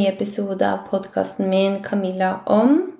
ny 0.00 0.06
episode 0.08 0.64
av 0.72 0.78
podkasten 0.90 1.50
min 1.50 1.82
'Camilla 1.82 2.40
om'. 2.46 2.92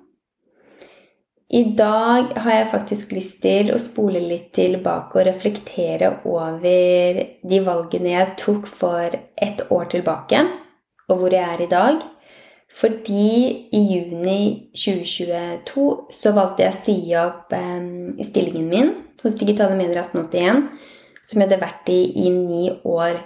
I 1.49 1.63
dag 1.63 2.23
har 2.35 2.51
jeg 2.51 2.67
faktisk 2.71 3.11
lyst 3.11 3.41
til 3.41 3.71
å 3.73 3.79
spole 3.81 4.19
litt 4.19 4.51
tilbake 4.53 5.17
og 5.17 5.25
reflektere 5.25 6.11
over 6.25 7.21
de 7.51 7.59
valgene 7.65 8.13
jeg 8.13 8.35
tok 8.37 8.67
for 8.67 9.17
ett 9.47 9.65
år 9.71 9.89
tilbake, 9.95 10.43
og 11.09 11.17
hvor 11.17 11.33
jeg 11.33 11.43
er 11.53 11.61
i 11.65 11.71
dag. 11.71 11.97
Fordi 12.81 13.33
i 13.73 13.81
juni 13.93 14.69
2022 14.75 15.87
så 16.21 16.31
valgte 16.37 16.63
jeg 16.63 16.73
å 16.75 16.83
si 16.85 16.97
opp 17.15 17.51
eh, 17.51 18.23
stillingen 18.29 18.69
min 18.69 18.93
hos 19.23 19.35
Digitale 19.41 19.75
Medier 19.75 20.05
1881, 20.05 20.69
som 21.25 21.41
jeg 21.41 21.49
hadde 21.49 21.65
vært 21.65 21.89
i 21.89 22.01
i 22.27 22.29
ni 22.29 22.69
år. 22.85 23.19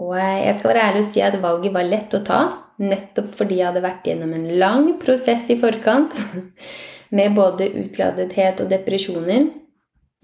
Og 0.00 0.16
jeg 0.16 0.58
skal 0.58 0.72
være 0.72 0.84
ærlig 0.88 1.04
og 1.04 1.12
si 1.12 1.20
at 1.20 1.42
valget 1.42 1.74
var 1.76 1.84
lett 1.84 2.14
å 2.16 2.24
ta, 2.24 2.42
nettopp 2.82 3.32
fordi 3.38 3.60
jeg 3.60 3.70
hadde 3.70 3.84
vært 3.84 4.08
gjennom 4.08 4.32
en 4.36 4.48
lang 4.60 4.88
prosess 5.02 5.50
i 5.52 5.58
forkant 5.60 6.14
med 7.16 7.36
både 7.36 7.68
utladethet 7.82 8.62
og 8.64 8.70
depresjoner, 8.72 9.50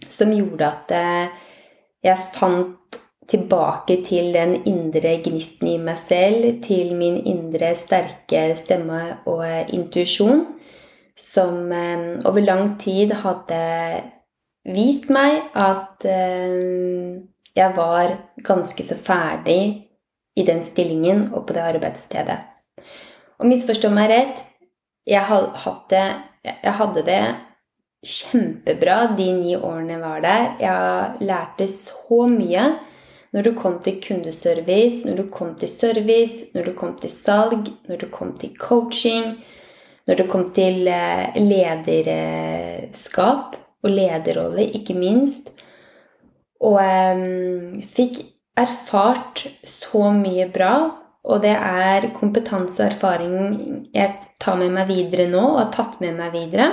som 0.09 0.33
gjorde 0.33 0.69
at 0.69 0.95
eh, 0.97 1.39
jeg 2.07 2.29
fant 2.35 3.01
tilbake 3.29 3.99
til 4.07 4.31
den 4.33 4.55
indre 4.71 5.19
gnisten 5.25 5.75
i 5.75 5.79
meg 5.83 5.99
selv, 6.09 6.63
til 6.65 6.95
min 6.97 7.19
indre 7.29 7.75
sterke 7.77 8.47
stemme 8.57 9.03
og 9.29 9.75
intuisjon, 9.75 10.47
som 11.19 11.73
eh, 11.75 12.07
over 12.29 12.45
lang 12.45 12.77
tid 12.81 13.13
hadde 13.25 13.61
vist 14.69 15.11
meg 15.13 15.43
at 15.57 16.07
eh, 16.09 17.21
jeg 17.59 17.75
var 17.77 18.17
ganske 18.47 18.85
så 18.87 18.97
ferdig 18.97 19.88
i 20.39 20.45
den 20.47 20.65
stillingen 20.67 21.29
og 21.33 21.47
på 21.49 21.57
det 21.57 21.67
arbeidsstedet. 21.75 22.39
Og 23.39 23.51
misforstå 23.51 23.91
meg 23.95 24.11
rett, 24.13 24.43
jeg, 25.09 25.23
hadde, 25.25 26.03
jeg 26.45 26.75
hadde 26.81 27.05
det 27.07 27.23
kjempebra 28.07 29.17
de 29.19 29.33
ni 29.35 29.57
årene 29.57 29.97
jeg 29.97 30.03
var 30.03 30.21
der. 30.23 30.45
Jeg 30.63 31.29
lærte 31.29 31.69
så 31.71 32.27
mye 32.31 32.67
når 33.35 33.45
du 33.45 33.51
kom 33.59 33.77
til 33.85 33.99
kundeservice, 34.01 35.07
når 35.07 35.17
du 35.21 35.25
kom 35.33 35.55
til 35.59 35.69
service, 35.69 36.47
når 36.55 36.71
du 36.71 36.73
kom 36.79 36.97
til 36.97 37.11
salg, 37.13 37.69
når 37.89 37.97
du 38.01 38.07
kom 38.13 38.33
til 38.37 38.57
coaching, 38.57 39.37
når 40.09 40.17
du 40.17 40.25
kom 40.31 40.51
til 40.57 40.89
eh, 40.89 41.37
lederskap 41.37 43.57
og 43.85 43.91
lederrolle, 43.93 44.65
ikke 44.73 44.95
minst. 44.97 45.53
Og 46.65 46.81
um, 46.81 47.77
fikk 47.85 48.38
erfart 48.59 49.47
så 49.67 50.11
mye 50.15 50.49
bra. 50.53 50.73
Og 51.29 51.43
det 51.45 51.55
er 51.55 52.11
kompetanse 52.17 52.85
og 52.85 52.93
erfaring 52.93 53.37
jeg 53.93 54.15
tar 54.41 54.59
med 54.61 54.73
meg 54.73 54.89
videre 54.89 55.27
nå, 55.31 55.43
og 55.43 55.61
har 55.61 55.73
tatt 55.75 55.99
med 56.03 56.17
meg 56.17 56.33
videre. 56.37 56.71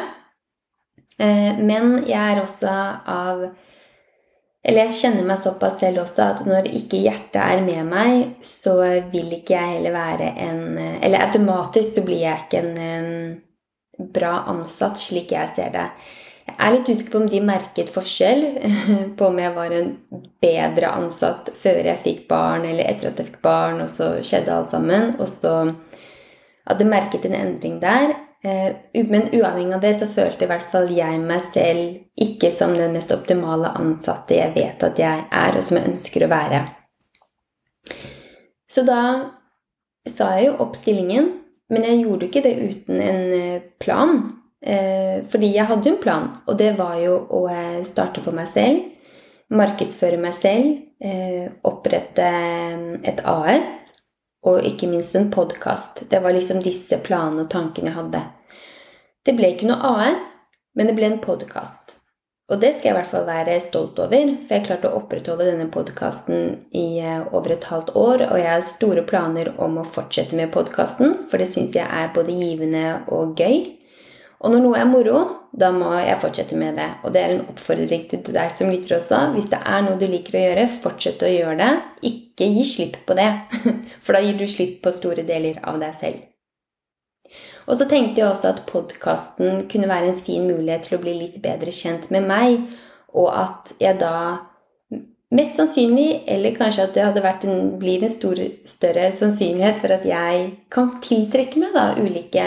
Eh, 1.20 1.60
men 1.60 1.98
jeg 2.06 2.20
er 2.20 2.42
også 2.42 2.72
av 3.08 3.46
Eller 4.66 4.88
jeg 4.88 4.96
kjenner 4.98 5.28
meg 5.30 5.38
såpass 5.40 5.78
selv 5.80 6.02
også 6.02 6.24
at 6.26 6.40
når 6.50 6.72
ikke 6.74 6.98
hjertet 6.98 7.38
er 7.38 7.62
med 7.64 7.86
meg, 7.86 8.24
så 8.44 8.74
vil 9.12 9.30
ikke 9.38 9.54
jeg 9.54 9.76
heller 9.76 9.94
være 9.94 10.32
en 10.42 10.64
Eller 10.80 11.22
automatisk 11.28 12.00
så 12.00 12.04
blir 12.08 12.24
jeg 12.24 12.48
ikke 12.48 12.64
en 12.64 12.80
um, 12.82 14.08
bra 14.16 14.40
ansatt, 14.52 14.98
slik 15.00 15.32
jeg 15.32 15.54
ser 15.56 15.70
det. 15.76 15.86
Er 16.60 16.74
litt 16.76 16.90
usikker 16.90 17.12
på 17.14 17.22
om 17.24 17.30
de 17.32 17.42
merket 17.44 17.92
forskjell 17.94 18.44
på 19.18 19.28
om 19.28 19.40
jeg 19.42 19.56
var 19.56 19.74
en 19.76 19.92
bedre 20.44 20.92
ansatt 20.96 21.52
før 21.58 21.82
jeg 21.92 22.04
fikk 22.04 22.22
barn, 22.32 22.68
eller 22.68 22.88
etter 22.88 23.12
at 23.12 23.20
jeg 23.20 23.32
fikk 23.32 23.42
barn, 23.46 23.82
og 23.84 23.92
så 23.92 24.16
skjedde 24.26 24.54
alt 24.54 24.72
sammen. 24.72 25.16
Og 25.20 25.28
så 25.30 25.56
hadde 26.66 26.88
merket 26.90 27.28
en 27.28 27.38
endring 27.38 27.80
der. 27.84 28.16
Eh, 28.46 29.06
men 29.10 29.30
uavhengig 29.34 29.74
av 29.74 29.82
det 29.82 29.94
så 30.00 30.08
følte 30.10 30.46
i 30.46 30.50
hvert 30.52 30.68
fall 30.72 30.92
jeg 30.94 31.22
meg 31.24 31.46
selv 31.50 32.22
ikke 32.22 32.52
som 32.54 32.76
den 32.78 32.94
mest 32.94 33.14
optimale 33.16 33.72
ansatte 33.80 34.38
jeg 34.38 34.54
vet 34.54 34.86
at 34.86 35.02
jeg 35.02 35.26
er, 35.26 35.58
og 35.58 35.66
som 35.66 35.80
jeg 35.80 35.94
ønsker 35.94 36.26
å 36.26 36.32
være. 36.32 36.62
Så 38.70 38.84
da 38.86 39.02
sa 40.06 40.36
jeg 40.38 40.52
jo 40.52 40.58
opp 40.66 40.78
stillingen, 40.78 41.32
men 41.74 41.86
jeg 41.88 42.04
gjorde 42.04 42.28
ikke 42.30 42.44
det 42.46 42.56
uten 42.62 43.02
en 43.02 43.24
eh, 43.34 43.64
plan. 43.82 44.20
Eh, 44.66 45.22
fordi 45.30 45.52
jeg 45.54 45.70
hadde 45.70 45.90
jo 45.90 45.96
en 45.96 46.02
plan, 46.02 46.30
og 46.50 46.58
det 46.58 46.72
var 46.80 46.98
jo 46.98 47.20
å 47.30 47.46
eh, 47.54 47.82
starte 47.86 48.24
for 48.26 48.34
meg 48.34 48.50
selv. 48.50 48.82
Markedsføre 49.54 50.18
meg 50.18 50.34
selv. 50.34 50.80
Eh, 51.06 51.52
opprette 51.70 52.30
et 53.06 53.22
AS. 53.30 53.68
Og 54.46 54.66
ikke 54.66 54.90
minst 54.90 55.18
en 55.18 55.30
podkast. 55.34 56.06
Det 56.10 56.22
var 56.22 56.34
liksom 56.34 56.64
disse 56.66 56.98
planene 57.06 57.46
og 57.46 57.52
tankene 57.54 57.92
jeg 57.92 57.98
hadde. 58.00 58.24
Det 59.26 59.34
ble 59.38 59.54
ikke 59.54 59.70
noe 59.70 59.94
AS, 60.06 60.26
men 60.78 60.90
det 60.90 60.98
ble 60.98 61.12
en 61.14 61.22
podkast. 61.22 61.96
Og 62.50 62.60
det 62.62 62.76
skal 62.76 62.92
jeg 62.92 62.94
i 62.94 62.98
hvert 63.00 63.10
fall 63.10 63.24
være 63.26 63.56
stolt 63.62 63.98
over, 64.02 64.36
for 64.46 64.54
jeg 64.54 64.66
klarte 64.68 64.90
å 64.92 65.00
opprettholde 65.00 65.48
denne 65.48 65.66
podkasten 65.74 66.60
i 66.78 67.02
over 67.34 67.56
et 67.56 67.66
halvt 67.66 67.96
år, 67.98 68.28
og 68.28 68.38
jeg 68.38 68.52
har 68.52 68.68
store 68.68 69.02
planer 69.10 69.50
om 69.58 69.80
å 69.82 69.88
fortsette 69.96 70.38
med 70.38 70.54
podkasten, 70.54 71.24
for 71.32 71.42
det 71.42 71.50
syns 71.50 71.74
jeg 71.74 71.90
er 71.90 72.14
både 72.14 72.38
givende 72.38 72.86
og 73.18 73.34
gøy. 73.42 73.66
Og 74.44 74.52
når 74.52 74.62
noe 74.62 74.80
er 74.80 74.88
moro, 74.90 75.20
da 75.56 75.72
må 75.72 75.94
jeg 76.04 76.20
fortsette 76.22 76.58
med 76.60 76.76
det. 76.80 76.88
Og 77.08 77.14
det 77.16 77.22
er 77.22 77.34
en 77.34 77.46
oppfordring 77.54 78.06
til 78.12 78.24
deg 78.36 78.52
som 78.54 78.72
lytter 78.72 78.98
også. 78.98 79.22
Hvis 79.36 79.50
det 79.54 79.62
er 79.64 79.84
noe 79.86 80.00
du 80.00 80.06
liker 80.12 80.36
å 80.36 80.44
gjøre, 80.44 80.66
fortsett 80.84 81.24
å 81.24 81.32
gjøre 81.32 81.58
det. 81.62 81.72
Ikke 82.12 82.50
gi 82.52 82.66
slipp 82.68 83.00
på 83.08 83.16
det, 83.18 83.30
for 84.04 84.18
da 84.18 84.24
gir 84.26 84.40
du 84.40 84.48
slipp 84.52 84.82
på 84.84 84.94
store 84.96 85.24
deler 85.28 85.62
av 85.64 85.80
deg 85.82 85.96
selv. 86.02 86.26
Og 87.66 87.80
så 87.80 87.88
tenkte 87.90 88.22
jeg 88.22 88.30
også 88.30 88.52
at 88.52 88.66
podkasten 88.70 89.64
kunne 89.72 89.90
være 89.90 90.12
en 90.12 90.20
fin 90.20 90.44
mulighet 90.46 90.86
til 90.86 91.00
å 91.00 91.02
bli 91.02 91.16
litt 91.18 91.40
bedre 91.42 91.74
kjent 91.74 92.12
med 92.14 92.28
meg, 92.28 92.60
og 93.16 93.32
at 93.32 93.74
jeg 93.82 94.02
da 94.04 94.18
Mest 95.36 95.58
sannsynlig, 95.58 96.22
eller 96.32 96.54
kanskje 96.56 96.84
at 96.86 96.98
det 97.18 97.24
en, 97.50 97.72
blir 97.82 98.04
en 98.06 98.12
stor, 98.14 98.40
større 98.64 99.08
sannsynlighet 99.12 99.80
for 99.82 99.92
at 99.96 100.06
jeg 100.08 100.44
kan 100.72 100.92
tiltrekke 101.02 101.60
meg 101.60 101.74
da, 101.76 101.86
ulike 101.98 102.44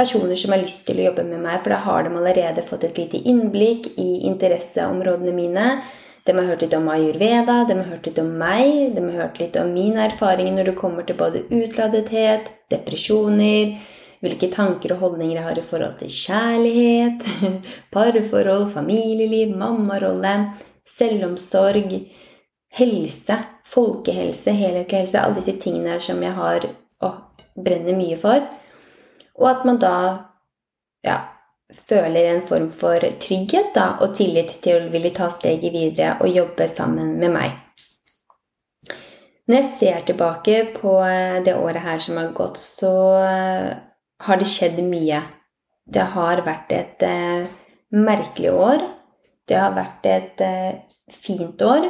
personer 0.00 0.38
som 0.40 0.54
har 0.54 0.62
lyst 0.62 0.86
til 0.88 1.00
å 1.00 1.10
jobbe 1.10 1.26
med 1.28 1.42
meg, 1.44 1.60
for 1.60 1.74
da 1.74 1.80
har 1.84 2.06
de 2.06 2.14
allerede 2.16 2.64
fått 2.66 2.88
et 2.88 3.00
lite 3.00 3.20
innblikk 3.28 3.92
i 4.00 4.24
interesseområdene 4.30 5.34
mine. 5.36 5.66
De 6.24 6.34
har 6.36 6.48
hørt 6.50 6.64
litt 6.64 6.76
om 6.76 6.88
ayurveda, 6.92 7.62
de 7.68 7.76
har 7.78 7.88
hørt 7.92 8.08
litt 8.08 8.20
om 8.22 8.28
meg, 8.40 8.94
de 8.96 9.04
har 9.06 9.24
hørt 9.24 9.40
litt 9.40 9.56
om 9.60 9.72
mine 9.72 10.04
erfaringer 10.08 10.56
når 10.56 10.70
det 10.70 10.76
kommer 10.80 11.06
til 11.08 11.18
både 11.20 11.44
utladethet, 11.48 12.52
depresjoner, 12.72 13.78
hvilke 14.20 14.50
tanker 14.52 14.94
og 14.94 15.04
holdninger 15.04 15.38
jeg 15.38 15.46
har 15.46 15.58
i 15.58 15.64
forhold 15.64 15.96
til 16.00 16.12
kjærlighet, 16.12 17.24
parforhold, 17.94 18.68
familieliv, 18.74 19.56
mammarolle, 19.56 20.34
selvomsorg, 20.96 21.96
helse, 22.76 23.38
folkehelse, 23.70 24.54
helhetlig 24.54 25.04
helse, 25.04 25.20
alle 25.20 25.40
disse 25.40 25.56
tingene 25.62 25.96
som 26.02 26.20
jeg 26.22 26.36
har 26.36 26.68
og 27.06 27.46
brenner 27.56 27.96
mye 27.96 28.18
for. 28.20 28.44
Og 29.40 29.48
at 29.50 29.64
man 29.68 29.80
da 29.80 29.94
ja, 31.06 31.16
føler 31.72 32.34
en 32.34 32.46
form 32.48 32.68
for 32.76 33.02
trygghet 33.22 33.72
da, 33.74 33.94
og 34.04 34.14
tillit 34.18 34.58
til 34.64 34.76
å 34.76 34.92
ville 34.92 35.12
ta 35.16 35.30
steget 35.32 35.72
videre 35.74 36.18
og 36.20 36.32
jobbe 36.34 36.68
sammen 36.68 37.16
med 37.20 37.34
meg. 37.34 37.56
Når 39.48 39.56
jeg 39.56 39.70
ser 39.80 40.02
tilbake 40.06 40.58
på 40.76 40.92
eh, 41.02 41.40
det 41.42 41.56
året 41.58 41.82
her 41.82 41.98
som 41.98 42.20
har 42.20 42.30
gått, 42.36 42.60
så 42.60 42.92
eh, 43.24 43.70
har 44.22 44.38
det 44.38 44.46
skjedd 44.46 44.78
mye. 44.86 45.24
Det 45.90 46.04
har 46.14 46.44
vært 46.46 46.70
et 46.76 47.02
eh, 47.02 47.48
merkelig 47.96 48.52
år. 48.54 48.84
Det 49.48 49.58
har 49.58 49.74
vært 49.74 50.06
et 50.06 50.44
eh, 50.46 50.78
fint 51.10 51.62
år. 51.66 51.88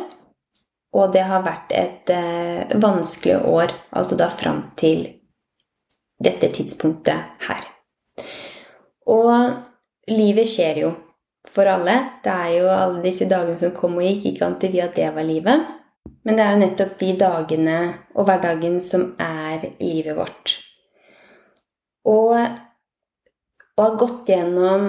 Og 0.96 1.12
det 1.12 1.26
har 1.28 1.44
vært 1.44 1.74
et 1.76 2.10
eh, 2.14 2.78
vanskelig 2.80 3.42
år, 3.46 3.74
altså 3.94 4.16
da 4.18 4.30
fram 4.32 4.70
til 4.80 5.04
dette 6.20 6.50
tidspunktet 6.52 7.44
her. 7.48 7.66
Og 9.10 10.10
livet 10.10 10.48
skjer 10.48 10.82
jo 10.84 10.94
for 11.50 11.68
alle. 11.70 11.96
Det 12.24 12.32
er 12.32 12.56
jo 12.58 12.70
alle 12.70 13.02
disse 13.04 13.28
dagene 13.30 13.58
som 13.58 13.74
kom 13.76 13.98
og 13.98 14.06
gikk. 14.06 14.32
Ikke 14.32 14.48
alltid 14.48 14.74
vi 14.74 14.82
at 14.84 14.96
det 14.98 15.10
var 15.16 15.26
livet. 15.26 15.76
Men 16.24 16.36
det 16.36 16.44
er 16.44 16.54
jo 16.54 16.64
nettopp 16.64 16.98
de 17.00 17.12
dagene 17.20 17.78
og 18.14 18.26
hverdagen 18.28 18.80
som 18.84 19.12
er 19.20 19.70
livet 19.80 20.16
vårt. 20.18 20.58
Og 22.08 22.36
å 22.36 23.84
ha 23.84 23.90
gått 24.00 24.28
gjennom 24.28 24.86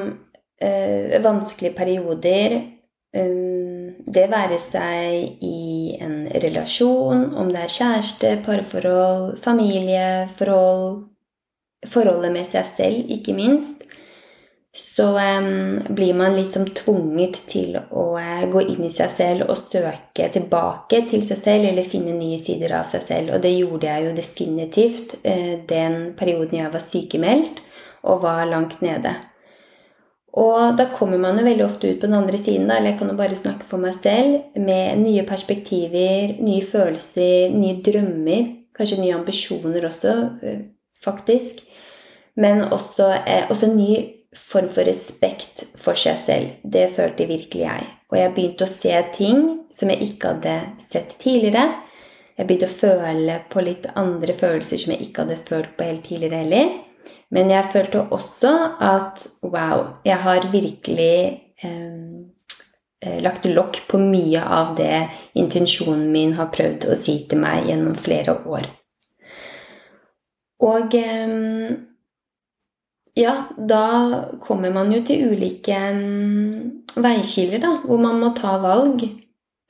øh, 0.64 1.18
vanskelige 1.24 1.76
perioder 1.76 2.56
øh, 2.58 3.92
Det 4.12 4.24
være 4.32 4.58
seg 4.60 5.44
i 5.46 5.96
en 6.02 6.26
relasjon, 6.44 7.30
om 7.38 7.52
det 7.52 7.66
er 7.66 7.74
kjæreste, 7.76 8.32
parforhold, 8.46 9.38
familieforhold, 9.44 11.11
forholdet 11.88 12.34
med 12.34 12.50
seg 12.50 12.68
selv, 12.78 13.08
ikke 13.10 13.34
minst, 13.38 13.88
så 14.74 15.10
um, 15.20 15.82
blir 15.90 16.14
man 16.16 16.38
litt 16.38 16.54
som 16.54 16.64
tvunget 16.64 17.42
til 17.50 17.76
å 17.76 18.06
uh, 18.16 18.44
gå 18.52 18.62
inn 18.72 18.86
i 18.88 18.94
seg 18.94 19.12
selv 19.18 19.50
og 19.52 19.66
søke 19.68 20.30
tilbake 20.32 21.02
til 21.10 21.26
seg 21.28 21.42
selv 21.42 21.68
eller 21.68 21.88
finne 21.88 22.14
nye 22.16 22.40
sider 22.40 22.78
av 22.78 22.88
seg 22.88 23.04
selv. 23.10 23.34
Og 23.36 23.44
det 23.44 23.52
gjorde 23.58 23.90
jeg 23.90 24.06
jo 24.06 24.14
definitivt 24.16 25.18
uh, 25.26 25.58
den 25.68 26.14
perioden 26.16 26.62
jeg 26.62 26.72
var 26.72 26.86
sykemeldt 26.86 27.60
og 28.08 28.24
var 28.24 28.48
langt 28.48 28.80
nede. 28.86 29.18
Og 30.40 30.78
da 30.80 30.86
kommer 30.94 31.20
man 31.20 31.40
jo 31.40 31.44
veldig 31.44 31.66
ofte 31.66 31.90
ut 31.92 32.00
på 32.00 32.08
den 32.08 32.16
andre 32.16 32.40
siden, 32.40 32.70
da, 32.70 32.78
eller 32.78 32.94
jeg 32.94 33.02
kan 33.02 33.12
jo 33.12 33.18
bare 33.20 33.36
snakke 33.36 33.68
for 33.68 33.84
meg 33.84 33.98
selv, 34.00 34.38
med 34.56 35.02
nye 35.04 35.26
perspektiver, 35.28 36.38
nye 36.40 36.64
følelser, 36.64 37.52
nye 37.52 37.82
drømmer, 37.84 38.46
kanskje 38.78 39.02
nye 39.02 39.18
ambisjoner 39.18 39.90
også, 39.90 40.14
eh, 40.48 40.62
faktisk. 41.04 41.60
Men 42.42 42.64
også, 42.74 43.12
eh, 43.26 43.46
også 43.52 43.70
en 43.70 43.78
ny 43.78 43.96
form 44.36 44.70
for 44.72 44.88
respekt 44.88 45.66
for 45.78 45.98
seg 46.00 46.18
selv. 46.18 46.54
Det 46.64 46.90
følte 46.96 47.28
virkelig 47.30 47.66
jeg. 47.66 47.88
Og 48.12 48.18
jeg 48.18 48.34
begynte 48.36 48.66
å 48.66 48.72
se 48.72 48.94
ting 49.16 49.42
som 49.72 49.92
jeg 49.92 50.08
ikke 50.08 50.36
hadde 50.36 50.56
sett 50.84 51.18
tidligere. 51.20 51.68
Jeg 52.38 52.48
begynte 52.48 52.70
å 52.70 52.80
føle 52.80 53.36
på 53.52 53.64
litt 53.64 53.86
andre 54.00 54.34
følelser 54.34 54.80
som 54.82 54.94
jeg 54.94 55.08
ikke 55.08 55.26
hadde 55.26 55.44
følt 55.48 55.76
på 55.78 55.88
helt 55.88 56.08
tidligere 56.08 56.42
heller. 56.44 56.72
Men 57.32 57.52
jeg 57.52 57.70
følte 57.72 58.06
også 58.12 58.52
at 58.84 59.24
wow, 59.46 59.86
jeg 60.04 60.20
har 60.20 60.48
virkelig 60.52 61.20
eh, 61.64 62.18
eh, 63.04 63.20
lagt 63.24 63.48
lokk 63.48 63.84
på 63.92 64.00
mye 64.02 64.42
av 64.44 64.74
det 64.80 65.06
intensjonen 65.40 66.10
min 66.12 66.36
har 66.40 66.52
prøvd 66.52 66.90
å 66.92 66.98
si 67.00 67.22
til 67.30 67.40
meg 67.44 67.70
gjennom 67.70 67.96
flere 67.96 68.36
år. 68.44 68.68
Og 70.68 70.98
eh, 71.00 71.38
ja, 73.18 73.34
da 73.58 73.84
kommer 74.44 74.72
man 74.72 74.92
jo 74.94 75.02
til 75.06 75.34
ulike 75.34 75.80
veikiler, 76.96 77.60
da, 77.64 77.76
hvor 77.86 78.00
man 78.02 78.22
må 78.22 78.32
ta 78.38 78.56
valg. 78.64 79.04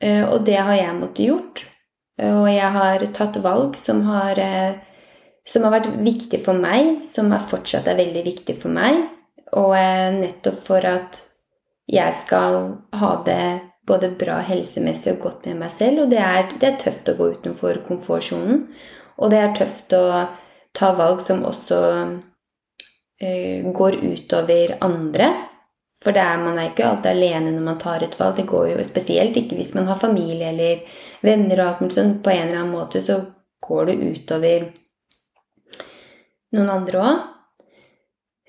Eh, 0.02 0.24
og 0.26 0.46
det 0.46 0.58
har 0.58 0.78
jeg 0.78 0.98
måttet 0.98 1.28
gjort. 1.30 1.66
Og 2.22 2.48
jeg 2.52 2.70
har 2.76 3.04
tatt 3.16 3.38
valg 3.42 3.78
som 3.80 4.04
har 4.06 4.38
eh, 4.42 4.80
som 5.48 5.66
har 5.66 5.74
vært 5.80 5.90
viktig 6.06 6.42
for 6.46 6.58
meg, 6.58 7.02
som 7.08 7.32
er 7.34 7.44
fortsatt 7.44 7.90
er 7.90 8.00
veldig 8.00 8.24
viktig 8.28 8.56
for 8.62 8.74
meg. 8.74 9.04
Og 9.58 9.74
eh, 9.78 10.14
nettopp 10.16 10.62
for 10.68 10.86
at 10.88 11.22
jeg 11.92 12.16
skal 12.16 12.60
ha 13.02 13.12
det 13.26 13.44
både 13.88 14.12
bra 14.16 14.40
helsemessig 14.46 15.16
og 15.16 15.26
godt 15.26 15.50
med 15.50 15.64
meg 15.64 15.74
selv. 15.76 16.06
Og 16.06 16.14
det 16.14 16.22
er, 16.24 16.54
det 16.62 16.70
er 16.70 16.82
tøft 16.82 17.10
å 17.12 17.18
gå 17.18 17.32
utenfor 17.38 17.82
komfortsonen. 17.88 18.68
Og 19.18 19.34
det 19.34 19.42
er 19.42 19.56
tøft 19.58 19.94
å 19.98 20.06
ta 20.78 20.94
valg 20.96 21.20
som 21.24 21.44
også 21.48 21.82
går 23.74 24.00
utover 24.02 24.76
andre. 24.82 25.32
For 26.02 26.18
er, 26.18 26.40
man 26.42 26.58
er 26.58 26.72
ikke 26.72 26.88
alltid 26.88 27.12
alene 27.12 27.52
når 27.54 27.66
man 27.66 27.82
tar 27.82 28.02
et 28.02 28.16
valg. 28.18 28.40
Det 28.40 28.48
går 28.50 28.72
jo 28.72 28.86
spesielt 28.86 29.38
ikke 29.38 29.58
hvis 29.60 29.76
man 29.78 29.90
har 29.90 30.00
familie 30.02 30.50
eller 30.50 30.82
venner 31.22 31.60
og 31.60 31.68
alt 31.68 31.84
mulig 31.84 31.98
sånt. 31.98 32.24
På 32.26 32.34
en 32.34 32.48
eller 32.48 32.64
annen 32.64 32.74
måte 32.74 33.04
så 33.06 33.20
går 33.62 33.92
det 33.92 34.00
utover 34.02 34.66
noen 36.58 36.74
andre 36.74 37.04
òg. 37.06 37.28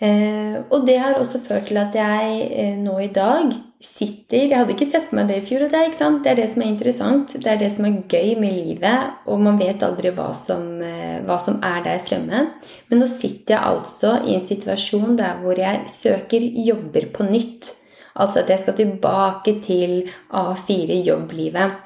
Eh, 0.02 0.56
og 0.75 0.87
det 0.87 0.96
har 0.99 1.19
også 1.20 1.38
ført 1.44 1.69
til 1.70 1.78
at 1.78 1.94
jeg 1.94 2.46
eh, 2.50 2.78
nå 2.81 2.96
i 2.99 3.12
dag 3.14 3.52
sitter 3.82 4.49
Jeg 4.49 4.54
hadde 4.54 4.75
ikke 4.76 4.87
sett 4.87 5.08
for 5.08 5.19
meg 5.19 5.28
det 5.31 5.40
i 5.40 5.44
fjor. 5.46 5.64
og 5.64 5.72
det 5.72 5.78
er, 5.78 5.93
det 6.22 6.31
er 6.31 6.38
det 6.38 6.49
som 6.52 6.62
er 6.62 6.70
interessant. 6.70 7.34
Det 7.34 7.50
er 7.50 7.58
det 7.58 7.70
som 7.75 7.87
er 7.87 8.00
gøy 8.10 8.37
med 8.38 8.54
livet. 8.54 9.12
Og 9.26 9.43
man 9.43 9.58
vet 9.58 9.82
aldri 9.82 10.12
hva 10.14 10.31
som, 10.34 10.64
eh, 10.82 11.19
hva 11.26 11.38
som 11.38 11.60
er 11.62 11.82
der 11.87 12.02
fremme. 12.06 12.44
Men 12.88 13.02
nå 13.02 13.08
sitter 13.10 13.56
jeg 13.56 13.62
altså 13.62 14.16
i 14.26 14.37
en 14.37 14.46
situasjon 14.46 15.16
der 15.19 15.38
hvor 15.43 15.58
jeg 15.58 15.87
søker 15.90 16.46
jobber 16.66 17.08
på 17.14 17.26
nytt. 17.31 17.75
Altså 18.14 18.43
at 18.43 18.50
jeg 18.50 18.62
skal 18.62 18.76
tilbake 18.78 19.56
til 19.64 20.10
A4-jobblivet. 20.31 21.78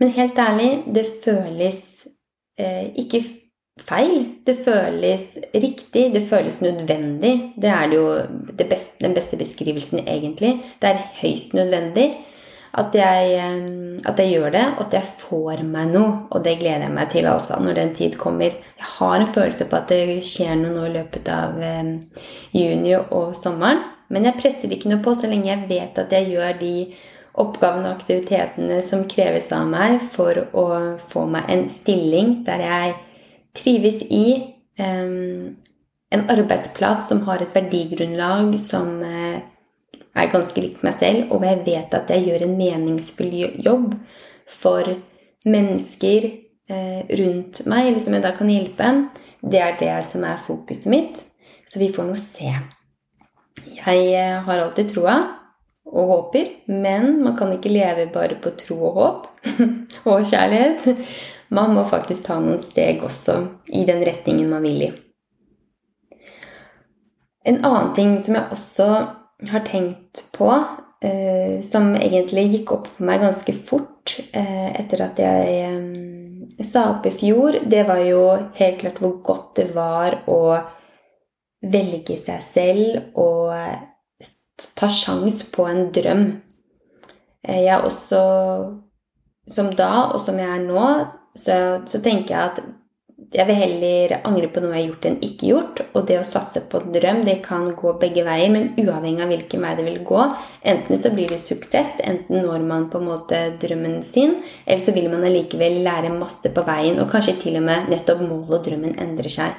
Men 0.00 0.16
helt 0.16 0.38
ærlig, 0.38 0.70
det 0.94 1.06
føles 1.24 2.06
eh, 2.58 2.88
ikke 2.96 3.22
feil. 3.86 4.24
Det 4.46 4.56
føles 4.64 5.38
riktig, 5.54 6.08
det 6.14 6.24
føles 6.28 6.60
nødvendig. 6.64 7.34
Det 7.60 7.70
er 7.70 7.90
det 7.90 8.00
jo 8.00 8.08
det 8.58 8.68
beste, 8.70 9.00
den 9.04 9.14
beste 9.16 9.38
beskrivelsen, 9.40 10.04
egentlig. 10.06 10.58
Det 10.82 10.92
er 10.92 11.06
høyst 11.20 11.56
nødvendig 11.56 12.10
at 12.78 12.94
jeg, 12.94 13.30
eh, 13.34 14.00
at 14.06 14.18
jeg, 14.18 14.30
gjør 14.30 14.50
det, 14.54 14.64
og 14.78 14.86
at 14.86 14.94
jeg 14.94 15.12
får 15.18 15.62
meg 15.66 15.90
noe. 15.90 16.10
Og 16.30 16.44
det 16.44 16.58
gleder 16.60 16.86
jeg 16.86 16.94
meg 16.94 17.10
til 17.10 17.26
altså, 17.26 17.58
når 17.62 17.78
den 17.80 17.94
tid 17.94 18.18
kommer. 18.18 18.54
Jeg 18.54 18.90
har 18.98 19.16
en 19.18 19.32
følelse 19.34 19.66
på 19.66 19.78
at 19.78 19.90
det 19.90 20.20
skjer 20.24 20.54
noe 20.60 20.74
nå 20.76 20.84
i 20.86 20.94
løpet 20.94 21.30
av 21.34 21.58
um, 21.58 21.96
juni 22.54 22.94
og 23.00 23.34
sommeren. 23.36 23.82
Men 24.10 24.26
jeg 24.26 24.38
presser 24.40 24.72
ikke 24.74 24.90
noe 24.90 25.02
på 25.04 25.14
så 25.14 25.30
lenge 25.30 25.50
jeg 25.50 25.66
vet 25.70 25.98
at 25.98 26.14
jeg 26.14 26.32
gjør 26.32 26.56
de 26.58 26.74
oppgavene 27.40 27.90
og 27.90 28.00
aktivitetene 28.00 28.80
som 28.82 29.04
kreves 29.10 29.52
av 29.54 29.68
meg 29.70 30.00
for 30.12 30.40
å 30.50 30.64
få 31.12 31.28
meg 31.30 31.46
en 31.52 31.68
stilling 31.70 32.40
der 32.46 32.64
jeg 32.64 32.96
trives 33.56 34.02
i 34.02 34.26
um, 34.78 35.56
en 36.10 36.26
arbeidsplass 36.30 37.08
som 37.08 37.22
har 37.28 37.42
et 37.42 37.54
verdigrunnlag 37.54 38.56
som 38.60 38.98
uh, 39.02 39.38
er 40.10 40.32
ganske 40.32 40.62
likt 40.62 40.84
meg 40.86 40.98
selv, 40.98 41.30
og 41.30 41.46
jeg 41.46 41.62
vet 41.66 41.96
at 41.96 42.10
jeg 42.10 42.26
gjør 42.26 42.46
en 42.46 42.56
meningsfull 42.58 43.34
jobb 43.62 43.94
for 44.50 44.94
mennesker 45.46 46.28
uh, 46.72 47.02
rundt 47.22 47.64
meg, 47.70 47.90
eller 47.90 48.02
som 48.02 48.16
jeg 48.16 48.26
da 48.26 48.34
kan 48.36 48.50
hjelpe, 48.50 48.92
det 49.40 49.62
er 49.64 49.76
det 49.80 49.98
som 50.10 50.26
er 50.26 50.40
fokuset 50.46 50.90
mitt. 50.90 51.22
Så 51.70 51.78
vi 51.78 51.92
får 51.94 52.08
nå 52.08 52.16
se. 52.18 52.50
Jeg 53.78 54.00
uh, 54.10 54.40
har 54.46 54.64
alltid 54.64 54.90
troa 54.96 55.18
og 55.90 56.10
håper, 56.10 56.50
men 56.70 57.16
man 57.24 57.36
kan 57.38 57.52
ikke 57.54 57.72
leve 57.72 58.10
bare 58.14 58.36
på 58.42 58.52
tro 58.58 58.76
og 58.90 58.98
håp 58.98 59.46
og 60.10 60.26
kjærlighet 60.28 60.84
man 61.50 61.74
må 61.74 61.84
faktisk 61.88 62.28
ta 62.28 62.38
noen 62.40 62.60
steg 62.62 63.02
også 63.06 63.40
i 63.74 63.84
den 63.88 64.04
retningen 64.06 64.50
man 64.50 64.62
vil 64.66 64.84
i. 64.86 64.90
En 67.50 67.62
annen 67.64 67.94
ting 67.96 68.14
som 68.20 68.36
jeg 68.36 68.52
også 68.54 68.88
har 69.50 69.62
tenkt 69.66 70.26
på, 70.34 70.50
eh, 71.02 71.60
som 71.64 71.94
egentlig 71.96 72.46
gikk 72.54 72.74
opp 72.76 72.88
for 72.90 73.08
meg 73.08 73.22
ganske 73.24 73.54
fort 73.56 74.18
eh, 74.36 74.68
etter 74.78 75.06
at 75.06 75.22
jeg 75.22 75.54
eh, 75.64 76.64
sa 76.66 76.90
opp 76.92 77.08
i 77.08 77.14
fjor, 77.14 77.62
det 77.64 77.86
var 77.88 78.02
jo 78.04 78.24
helt 78.58 78.82
klart 78.82 79.00
hvor 79.00 79.16
godt 79.24 79.54
det 79.62 79.70
var 79.74 80.20
å 80.28 80.42
velge 81.60 82.16
seg 82.20 82.44
selv 82.44 83.18
og 83.20 83.56
ta 84.76 84.88
sjans 84.92 85.42
på 85.52 85.64
en 85.68 85.88
drøm. 85.92 86.26
Jeg 87.40 87.66
er 87.72 87.84
også, 87.88 88.20
som 89.48 89.70
da 89.76 90.10
og 90.12 90.20
som 90.24 90.38
jeg 90.40 90.52
er 90.52 90.66
nå, 90.66 90.84
så, 91.36 91.56
så, 91.86 92.00
tenker 92.02 92.34
jeg 92.34 92.50
at 92.50 92.62
jeg 93.30 93.46
vil 93.46 93.58
heller 93.60 94.14
angre 94.26 94.48
på 94.50 94.62
noe 94.62 94.72
jeg 94.72 94.80
har 94.80 94.88
gjort, 94.88 95.06
enn 95.06 95.18
ikke 95.22 95.48
gjort. 95.50 95.82
Og 95.94 96.06
det 96.08 96.16
å 96.18 96.26
satse 96.26 96.64
på 96.66 96.80
en 96.80 96.94
drøm 96.94 97.20
det 97.26 97.36
kan 97.44 97.68
gå 97.78 97.92
begge 98.00 98.24
veier, 98.26 98.50
men 98.50 98.72
uavhengig 98.80 99.22
av 99.22 99.30
hvilken 99.30 99.62
vei 99.62 99.74
det 99.78 99.84
vil 99.86 100.00
gå. 100.08 100.24
Enten 100.72 100.98
så 100.98 101.12
blir 101.14 101.30
det 101.30 101.38
suksess, 101.44 102.00
enten 102.02 102.42
når 102.42 102.64
man 102.66 102.88
på 102.90 102.98
en 102.98 103.06
måte 103.06 103.42
drømmen 103.62 104.00
sin, 104.06 104.34
eller 104.64 104.82
så 104.82 104.94
vil 104.96 105.06
man 105.12 105.26
allikevel 105.28 105.78
lære 105.86 106.10
masse 106.16 106.50
på 106.50 106.64
veien, 106.66 106.98
og 106.98 107.10
kanskje 107.12 107.36
til 107.44 107.60
og 107.60 107.66
med 107.68 107.92
nettopp 107.92 108.24
målet 108.24 108.56
og 108.58 108.64
drømmen 108.66 108.98
endrer 109.04 109.36
seg. 109.36 109.54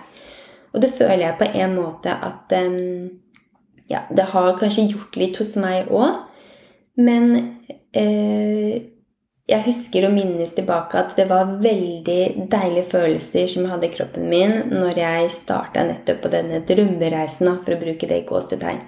Og 0.73 0.83
det 0.83 0.91
føler 0.95 1.25
jeg 1.25 1.39
på 1.39 1.47
en 1.63 1.75
måte 1.77 2.15
at 2.15 2.55
um, 2.59 3.09
Ja, 3.91 4.05
det 4.07 4.23
har 4.31 4.53
kanskje 4.55 4.87
gjort 4.87 5.17
litt 5.19 5.35
hos 5.35 5.57
meg 5.59 5.89
òg, 5.91 6.21
men 6.95 7.57
eh, 7.91 8.77
jeg 9.51 9.65
husker 9.65 10.07
og 10.07 10.15
minnes 10.15 10.55
tilbake 10.55 10.97
at 10.99 11.13
det 11.17 11.27
var 11.29 11.57
veldig 11.61 12.47
deilige 12.51 12.87
følelser 12.93 13.49
som 13.51 13.65
jeg 13.65 13.73
hadde 13.73 13.89
i 13.89 13.93
kroppen 13.93 14.29
min 14.31 14.55
når 14.71 15.01
jeg 15.01 15.33
starta 15.35 15.83
nettopp 15.87 16.23
på 16.23 16.31
denne 16.33 16.61
drømmereisen, 16.67 17.51
for 17.61 17.75
å 17.75 17.81
bruke 17.81 18.09
det 18.09 18.21
i 18.21 18.27
gåsetegn. 18.27 18.81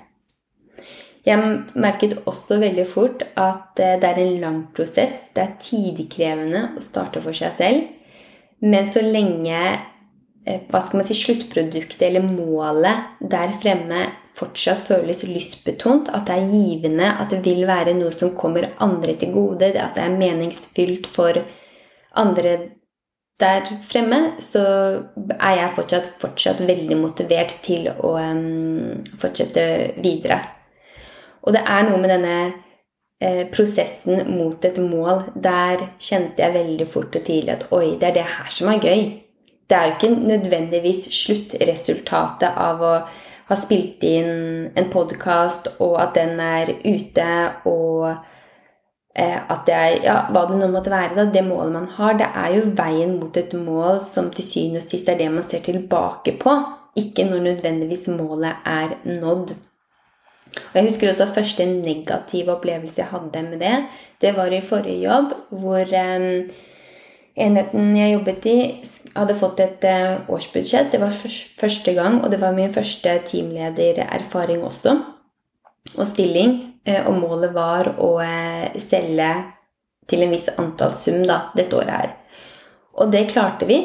Jeg 1.23 1.39
merket 1.79 2.17
også 2.27 2.57
veldig 2.59 2.83
fort 2.89 3.21
at 3.39 3.79
eh, 3.79 3.95
det 3.99 4.09
er 4.09 4.17
en 4.25 4.39
lang 4.41 4.57
prosess. 4.75 5.29
Det 5.31 5.43
er 5.45 5.53
tidkrevende 5.61 6.65
å 6.75 6.83
starte 6.83 7.21
for 7.23 7.35
seg 7.37 7.53
selv. 7.55 7.85
Men 8.63 8.89
så 8.91 8.99
lenge 9.03 9.61
Eh, 10.45 10.59
hva 10.67 10.81
skal 10.83 10.99
man 10.99 11.07
si, 11.07 11.15
sluttproduktet 11.15 12.01
eller 12.03 12.25
målet 12.27 13.21
der 13.31 13.53
fremme 13.63 14.01
fortsatt 14.33 14.81
føles 14.87 15.23
lystbetont, 15.27 16.09
at 16.13 16.27
det 16.27 16.37
er 16.37 16.51
givende, 16.51 17.09
at 17.21 17.33
det 17.33 17.41
vil 17.45 17.67
være 17.69 17.95
noe 17.97 18.13
som 18.15 18.33
kommer 18.37 18.71
andre 18.81 19.15
til 19.19 19.33
gode, 19.33 19.73
at 19.73 19.93
det 19.97 20.05
er 20.05 20.17
meningsfylt 20.17 21.09
for 21.09 21.37
andre 22.17 22.57
der 23.41 23.65
fremme, 23.81 24.35
så 24.39 24.63
er 25.39 25.55
jeg 25.57 25.71
fortsatt, 25.75 26.09
fortsatt 26.19 26.61
veldig 26.67 26.97
motivert 27.01 27.55
til 27.65 27.89
å 27.91 28.13
um, 28.21 29.01
fortsette 29.19 29.63
videre. 30.05 30.37
Og 31.41 31.55
det 31.55 31.63
er 31.65 31.87
noe 31.87 31.97
med 31.99 32.13
denne 32.13 32.35
eh, 33.19 33.41
prosessen 33.51 34.29
mot 34.37 34.63
et 34.63 34.77
mål. 34.79 35.25
Der 35.33 35.81
kjente 35.97 36.45
jeg 36.45 36.55
veldig 36.55 36.87
fort 36.87 37.17
og 37.19 37.25
tidlig 37.25 37.57
at 37.57 37.67
oi, 37.73 37.97
det 37.97 38.11
er 38.11 38.17
det 38.21 38.29
her 38.37 38.53
som 38.53 38.71
er 38.71 38.79
gøy 38.85 39.03
det 39.69 39.77
er 39.77 39.85
jo 39.85 39.93
ikke 39.95 40.27
nødvendigvis 40.27 41.07
sluttresultatet 41.17 42.57
av 42.59 42.81
å 42.83 42.93
har 43.49 43.59
spilt 43.59 44.03
inn 44.07 44.69
en 44.75 44.87
podkast, 44.93 45.73
og 45.83 45.97
at 46.01 46.15
den 46.17 46.39
er 46.43 46.71
ute, 46.85 47.27
og 47.69 48.13
eh, 49.15 49.35
at 49.37 49.69
jeg 49.69 49.99
Ja, 50.05 50.19
hva 50.31 50.45
det 50.49 50.59
nå 50.61 50.69
måtte 50.71 50.93
være, 50.93 51.15
da. 51.17 51.27
Det 51.31 51.43
målet 51.47 51.75
man 51.75 51.89
har, 51.97 52.17
det 52.19 52.29
er 52.29 52.55
jo 52.57 52.71
veien 52.77 53.17
mot 53.19 53.37
et 53.37 53.53
mål 53.57 53.99
som 54.03 54.31
til 54.31 54.47
syvende 54.47 54.81
og 54.83 54.87
sist 54.87 55.11
er 55.11 55.19
det 55.19 55.29
man 55.31 55.45
ser 55.47 55.65
tilbake 55.65 56.37
på, 56.39 56.55
ikke 56.99 57.27
når 57.29 57.47
nødvendigvis 57.49 58.07
målet 58.15 58.63
er 58.65 58.97
nådd. 59.05 59.55
Og 60.53 60.75
Jeg 60.75 60.85
husker 60.85 61.09
også 61.09 61.31
første 61.33 61.65
negative 61.65 62.53
opplevelse 62.53 63.01
jeg 63.01 63.09
hadde 63.09 63.41
med 63.47 63.59
det. 63.59 63.77
Det 64.21 64.35
var 64.37 64.53
i 64.53 64.61
forrige 64.61 65.01
jobb, 65.01 65.33
hvor 65.49 65.81
eh, 65.81 66.43
enheten 67.33 67.95
jeg 67.97 68.13
jobbet 68.13 68.45
i, 68.49 68.57
hadde 69.15 69.37
fått 69.37 69.63
et 69.63 69.87
eh, 69.89 70.29
årsbudsjett. 70.29 70.91
Det 70.93 71.01
var 71.01 71.13
første 71.13 71.95
gang, 71.97 72.19
og 72.21 72.29
det 72.31 72.39
var 72.41 72.55
min 72.55 72.73
første 72.73 73.15
teamledererfaring 73.29 74.63
også. 74.65 74.95
Og 75.97 76.05
stilling. 76.09 76.59
Eh, 76.85 77.01
og 77.07 77.17
målet 77.21 77.55
var 77.55 77.93
å 77.97 78.13
eh, 78.21 78.77
selge 78.81 79.31
til 80.09 80.25
en 80.25 80.33
viss 80.35 80.49
antall 80.59 80.93
sum 80.97 81.23
da, 81.25 81.47
dette 81.57 81.77
året 81.79 81.93
her. 81.95 82.15
Og 83.01 83.11
det 83.13 83.29
klarte 83.31 83.67
vi. 83.69 83.81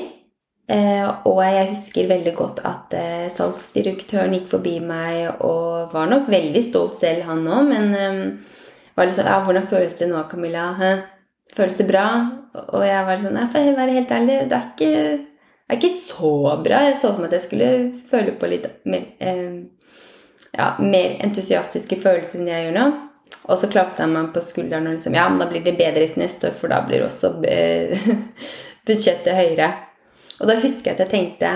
Og 0.68 1.38
jeg 1.40 1.68
husker 1.70 2.10
veldig 2.10 2.32
godt 2.36 2.58
at 2.68 2.92
salgsdirektøren 3.32 4.34
gikk 4.36 4.50
forbi 4.50 4.74
meg 4.84 5.38
og 5.46 5.94
var 5.94 6.10
nok 6.10 6.28
veldig 6.28 6.60
stolt 6.60 6.98
selv, 6.98 7.22
han 7.24 7.46
òg, 7.48 7.70
men 7.70 7.86
var 8.92 9.08
liksom 9.08 9.30
Ja, 9.30 9.38
hvordan 9.46 9.64
føles 9.70 9.96
det 9.96 10.10
nå, 10.10 10.20
Camilla? 10.28 10.66
Føles 11.56 11.80
det 11.80 11.88
bra? 11.88 12.04
Og 12.74 12.84
jeg 12.86 13.06
var 13.08 13.20
sånn 13.22 13.40
For 13.52 13.72
å 13.72 13.76
være 13.78 13.96
helt 13.98 14.14
ærlig, 14.14 14.38
det 14.50 14.58
er 14.58 14.70
ikke, 14.70 14.92
det 15.18 15.74
er 15.74 15.80
ikke 15.80 15.92
så 15.94 16.32
bra. 16.64 16.84
Jeg 16.88 17.00
så 17.00 17.12
for 17.12 17.22
meg 17.22 17.30
at 17.30 17.38
jeg 17.38 17.46
skulle 17.46 17.70
føle 18.10 18.34
på 18.38 18.50
litt 18.50 18.68
mer, 18.88 19.04
eh, 19.20 19.58
ja, 20.54 20.72
mer 20.80 21.18
entusiastiske 21.26 22.00
følelser 22.02 22.40
enn 22.40 22.50
jeg 22.52 22.68
gjør 22.68 22.78
nå. 22.78 22.88
Og 23.48 23.60
så 23.60 23.68
klappet 23.72 24.02
han 24.02 24.12
meg 24.12 24.32
på 24.34 24.42
skulderen 24.44 24.88
og 24.88 24.96
liksom 24.96 25.16
Ja, 25.16 25.28
men 25.28 25.40
da 25.40 25.48
blir 25.50 25.64
det 25.64 25.76
bedre 25.78 26.06
til 26.06 26.22
neste 26.22 26.50
år, 26.50 26.56
for 26.56 26.72
da 26.72 26.82
blir 26.86 27.04
også 27.06 27.34
eh, 27.48 28.08
budsjettet 28.88 29.36
høyere. 29.36 29.70
Og 30.38 30.50
da 30.50 30.58
husker 30.60 30.92
jeg 30.92 30.98
at 30.98 31.04
jeg 31.06 31.12
tenkte 31.14 31.54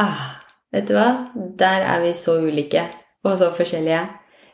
ah, 0.00 0.28
Vet 0.74 0.88
du 0.88 0.96
hva? 0.96 1.08
Der 1.58 1.84
er 1.86 2.02
vi 2.02 2.12
så 2.16 2.38
ulike 2.42 2.82
og 3.26 3.36
så 3.38 3.50
forskjellige 3.54 4.00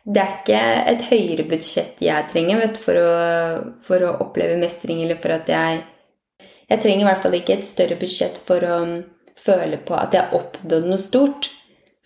det 0.03 0.19
er 0.19 0.37
ikke 0.41 0.61
et 0.91 1.03
høyere 1.13 1.47
budsjett 1.47 2.01
jeg 2.03 2.29
trenger 2.33 2.59
vet, 2.59 2.79
for, 2.83 2.99
å, 2.99 3.11
for, 3.87 4.03
å, 4.03 4.17
oppleve 4.25 4.59
mestring, 4.59 5.05
eller 5.05 5.21
for 5.23 5.35
at 5.37 5.51
jeg 5.51 5.83
Jeg 6.73 6.81
trenger 6.81 7.05
i 7.05 7.07
hvert 7.11 7.21
fall 7.21 7.35
ikke 7.37 7.55
et 7.59 7.67
større 7.67 7.99
budsjett 8.01 8.39
for 8.41 8.65
å 8.65 8.77
føle 9.37 9.77
på 9.77 9.93
at 9.93 10.15
jeg 10.17 10.25
har 10.31 10.87
noe 10.87 10.99
stort. 10.99 11.51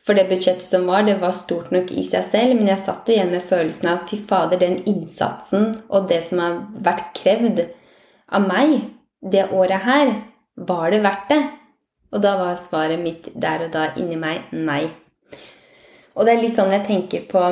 For 0.02 0.14
det 0.14 0.24
budsjettet 0.30 0.64
som 0.64 0.88
var, 0.90 1.04
det 1.06 1.20
var 1.20 1.34
stort 1.34 1.70
nok 1.74 1.92
i 1.94 2.02
seg 2.06 2.26
selv, 2.32 2.56
men 2.58 2.70
jeg 2.72 2.82
satt 2.82 3.06
jo 3.06 3.14
igjen 3.14 3.30
med 3.30 3.46
følelsen 3.46 3.88
av 3.92 4.04
fy 4.10 4.18
fader, 4.18 4.58
den 4.58 4.80
innsatsen 4.86 5.68
og 5.86 6.08
det 6.10 6.20
som 6.26 6.42
har 6.42 6.58
vært 6.82 7.12
krevd 7.14 7.62
av 8.26 8.46
meg 8.46 8.74
det 9.22 9.48
året 9.54 9.86
her, 9.86 10.12
var 10.56 10.90
det 10.90 11.02
verdt 11.04 11.30
det? 11.30 11.40
Og 12.14 12.22
da 12.22 12.36
var 12.38 12.58
svaret 12.58 13.02
mitt 13.02 13.30
der 13.34 13.66
og 13.66 13.72
da 13.74 13.88
inni 13.98 14.18
meg 14.18 14.50
nei. 14.54 14.84
Og 16.16 16.26
det 16.26 16.36
er 16.36 16.42
litt 16.42 16.54
sånn 16.54 16.74
jeg 16.74 16.86
tenker 16.86 17.26
på 17.30 17.42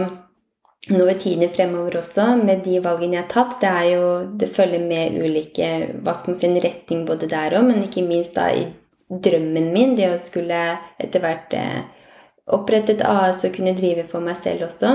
nå 0.92 1.06
i 1.08 1.16
tiden 1.18 1.48
fremover 1.48 1.98
også, 2.00 2.34
med 2.36 2.64
de 2.66 2.80
valgene 2.84 3.16
jeg 3.18 3.24
har 3.24 3.30
tatt. 3.32 3.58
Det 3.62 3.70
er 3.70 3.86
jo 3.94 4.06
Det 4.40 4.50
følger 4.52 4.84
med 4.84 5.18
ulike 5.22 5.68
hva 6.02 6.14
skal 6.14 6.32
man 6.32 6.40
si, 6.40 6.48
en 6.48 6.62
retning 6.64 7.04
både 7.08 7.28
der 7.30 7.56
òg, 7.58 7.64
men 7.68 7.86
ikke 7.86 8.04
minst 8.06 8.36
da 8.36 8.50
i 8.52 8.66
drømmen 9.08 9.72
min, 9.72 9.94
det 9.96 10.10
å 10.10 10.20
skulle 10.20 10.60
etter 11.00 11.20
hvert 11.20 11.54
eh, 11.56 11.84
opprette 12.52 12.96
et 12.96 13.04
AS 13.06 13.44
og 13.44 13.54
kunne 13.56 13.76
drive 13.76 14.06
for 14.08 14.24
meg 14.24 14.36
selv 14.42 14.66
også, 14.68 14.94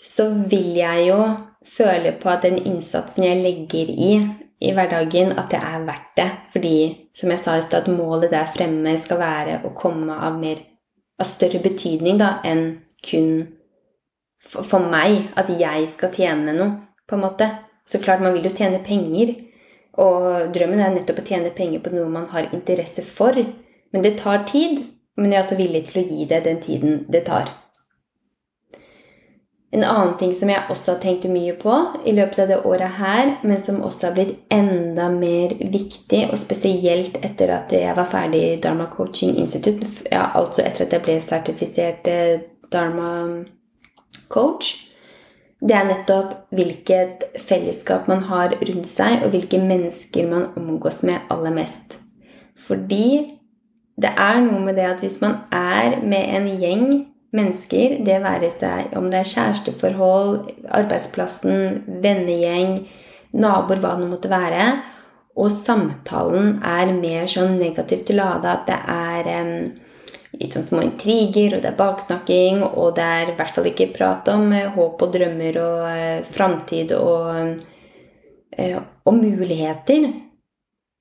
så 0.00 0.30
vil 0.50 0.72
jeg 0.78 1.08
jo 1.10 1.18
føle 1.66 2.14
på 2.16 2.30
at 2.32 2.46
den 2.46 2.58
innsatsen 2.64 3.26
jeg 3.26 3.42
legger 3.44 3.90
i 3.90 4.12
i 4.60 4.74
hverdagen, 4.76 5.32
at 5.40 5.48
det 5.52 5.60
er 5.64 5.86
verdt 5.86 6.10
det. 6.18 6.28
Fordi, 6.52 6.74
som 7.16 7.30
jeg 7.32 7.40
sa 7.40 7.56
i 7.56 7.62
stad, 7.64 7.88
målet 7.88 8.32
der 8.32 8.50
fremme 8.52 8.92
skal 9.00 9.20
være 9.20 9.60
å 9.64 9.72
komme 9.76 10.12
av 10.12 10.36
mer 10.40 10.60
av 11.20 11.28
større 11.28 11.62
betydning 11.64 12.20
da, 12.20 12.34
enn 12.44 12.82
kun 13.04 13.46
for, 14.40 14.64
for 14.66 14.90
meg 14.92 15.30
at 15.40 15.52
jeg 15.52 15.88
skal 15.92 16.14
tjene 16.14 16.56
noe, 16.56 16.72
på 17.08 17.18
en 17.18 17.24
måte. 17.24 17.48
Så 17.86 18.00
klart, 18.02 18.22
man 18.22 18.34
vil 18.36 18.46
jo 18.48 18.54
tjene 18.54 18.82
penger. 18.86 19.34
Og 20.00 20.52
drømmen 20.54 20.80
er 20.80 20.94
nettopp 20.94 21.22
å 21.22 21.26
tjene 21.26 21.50
penger 21.54 21.82
på 21.84 21.92
noe 21.94 22.10
man 22.10 22.28
har 22.30 22.52
interesse 22.54 23.02
for. 23.04 23.36
Men 23.90 24.06
det 24.06 24.18
tar 24.20 24.44
tid. 24.48 24.84
Men 25.18 25.34
jeg 25.34 25.40
er 25.40 25.44
også 25.44 25.58
villig 25.58 25.82
til 25.88 26.00
å 26.00 26.06
gi 26.06 26.28
det 26.30 26.44
den 26.46 26.62
tiden 26.62 27.02
det 27.10 27.26
tar. 27.26 27.50
En 29.70 29.84
annen 29.86 30.16
ting 30.18 30.32
som 30.34 30.50
jeg 30.50 30.66
også 30.72 30.96
har 30.96 31.02
tenkt 31.02 31.28
mye 31.30 31.52
på 31.58 31.74
i 32.08 32.14
løpet 32.16 32.40
av 32.42 32.48
det 32.50 32.56
året 32.66 32.96
her, 32.98 33.36
men 33.46 33.60
som 33.62 33.78
også 33.86 34.08
har 34.08 34.16
blitt 34.16 34.32
enda 34.50 35.06
mer 35.14 35.52
viktig, 35.60 36.24
og 36.26 36.40
spesielt 36.40 37.20
etter 37.22 37.52
at 37.54 37.74
jeg 37.76 37.94
var 37.94 38.08
ferdig 38.10 38.40
i 38.48 38.56
Dharma 38.62 38.88
Coaching 38.90 39.36
Institute, 39.38 39.86
ja, 40.10 40.24
altså 40.34 40.64
etter 40.64 40.88
at 40.88 40.96
jeg 40.96 41.04
ble 41.06 41.16
sertifisert 41.22 42.10
eh, 42.10 42.42
Dharma 42.72 43.12
coach, 44.32 44.86
det 45.60 45.76
er 45.76 45.88
nettopp 45.90 46.32
hvilket 46.56 47.26
fellesskap 47.40 48.08
man 48.08 48.24
har 48.30 48.54
rundt 48.56 48.88
seg, 48.88 49.20
og 49.24 49.34
hvilke 49.34 49.60
mennesker 49.60 50.28
man 50.30 50.48
omgås 50.56 51.02
med 51.04 51.28
aller 51.32 51.52
mest. 51.52 51.98
Fordi 52.56 53.36
det 54.00 54.12
er 54.16 54.40
noe 54.44 54.62
med 54.64 54.78
det 54.80 54.86
at 54.88 55.02
hvis 55.04 55.20
man 55.20 55.42
er 55.52 55.98
med 56.00 56.32
en 56.38 56.48
gjeng 56.62 56.86
mennesker, 57.36 57.98
det 58.06 58.22
være 58.24 58.48
seg 58.52 58.96
om 58.98 59.10
det 59.12 59.20
er 59.20 59.32
kjæresteforhold, 59.34 60.48
arbeidsplassen, 60.80 61.84
vennegjeng, 62.02 62.80
naboer, 63.36 63.82
hva 63.82 63.94
det 64.00 64.08
måtte 64.10 64.32
være, 64.32 64.70
og 65.38 65.52
samtalen 65.52 66.56
er 66.66 66.90
mer 66.96 67.28
sånn 67.30 67.58
negativt 67.60 68.10
lada, 68.16 68.56
at 68.56 68.66
det 68.66 68.80
er 68.96 69.30
um, 69.44 69.68
litt 70.38 70.54
sånn 70.54 70.66
små 70.66 70.84
intriger, 70.84 71.56
og 71.56 71.64
det 71.64 71.72
er 71.72 71.78
baksnakking, 71.78 72.62
og 72.68 72.94
det 72.98 73.06
er 73.16 73.32
i 73.32 73.36
hvert 73.38 73.54
fall 73.56 73.68
ikke 73.70 73.90
prat 73.94 74.30
om 74.32 74.52
eh, 74.54 74.70
håp 74.76 75.04
og 75.06 75.14
drømmer 75.16 75.60
og 75.62 75.84
eh, 75.90 76.18
framtid 76.26 76.94
og, 76.96 77.62
eh, 78.56 78.76
og, 78.78 79.14
muligheter, 79.16 80.06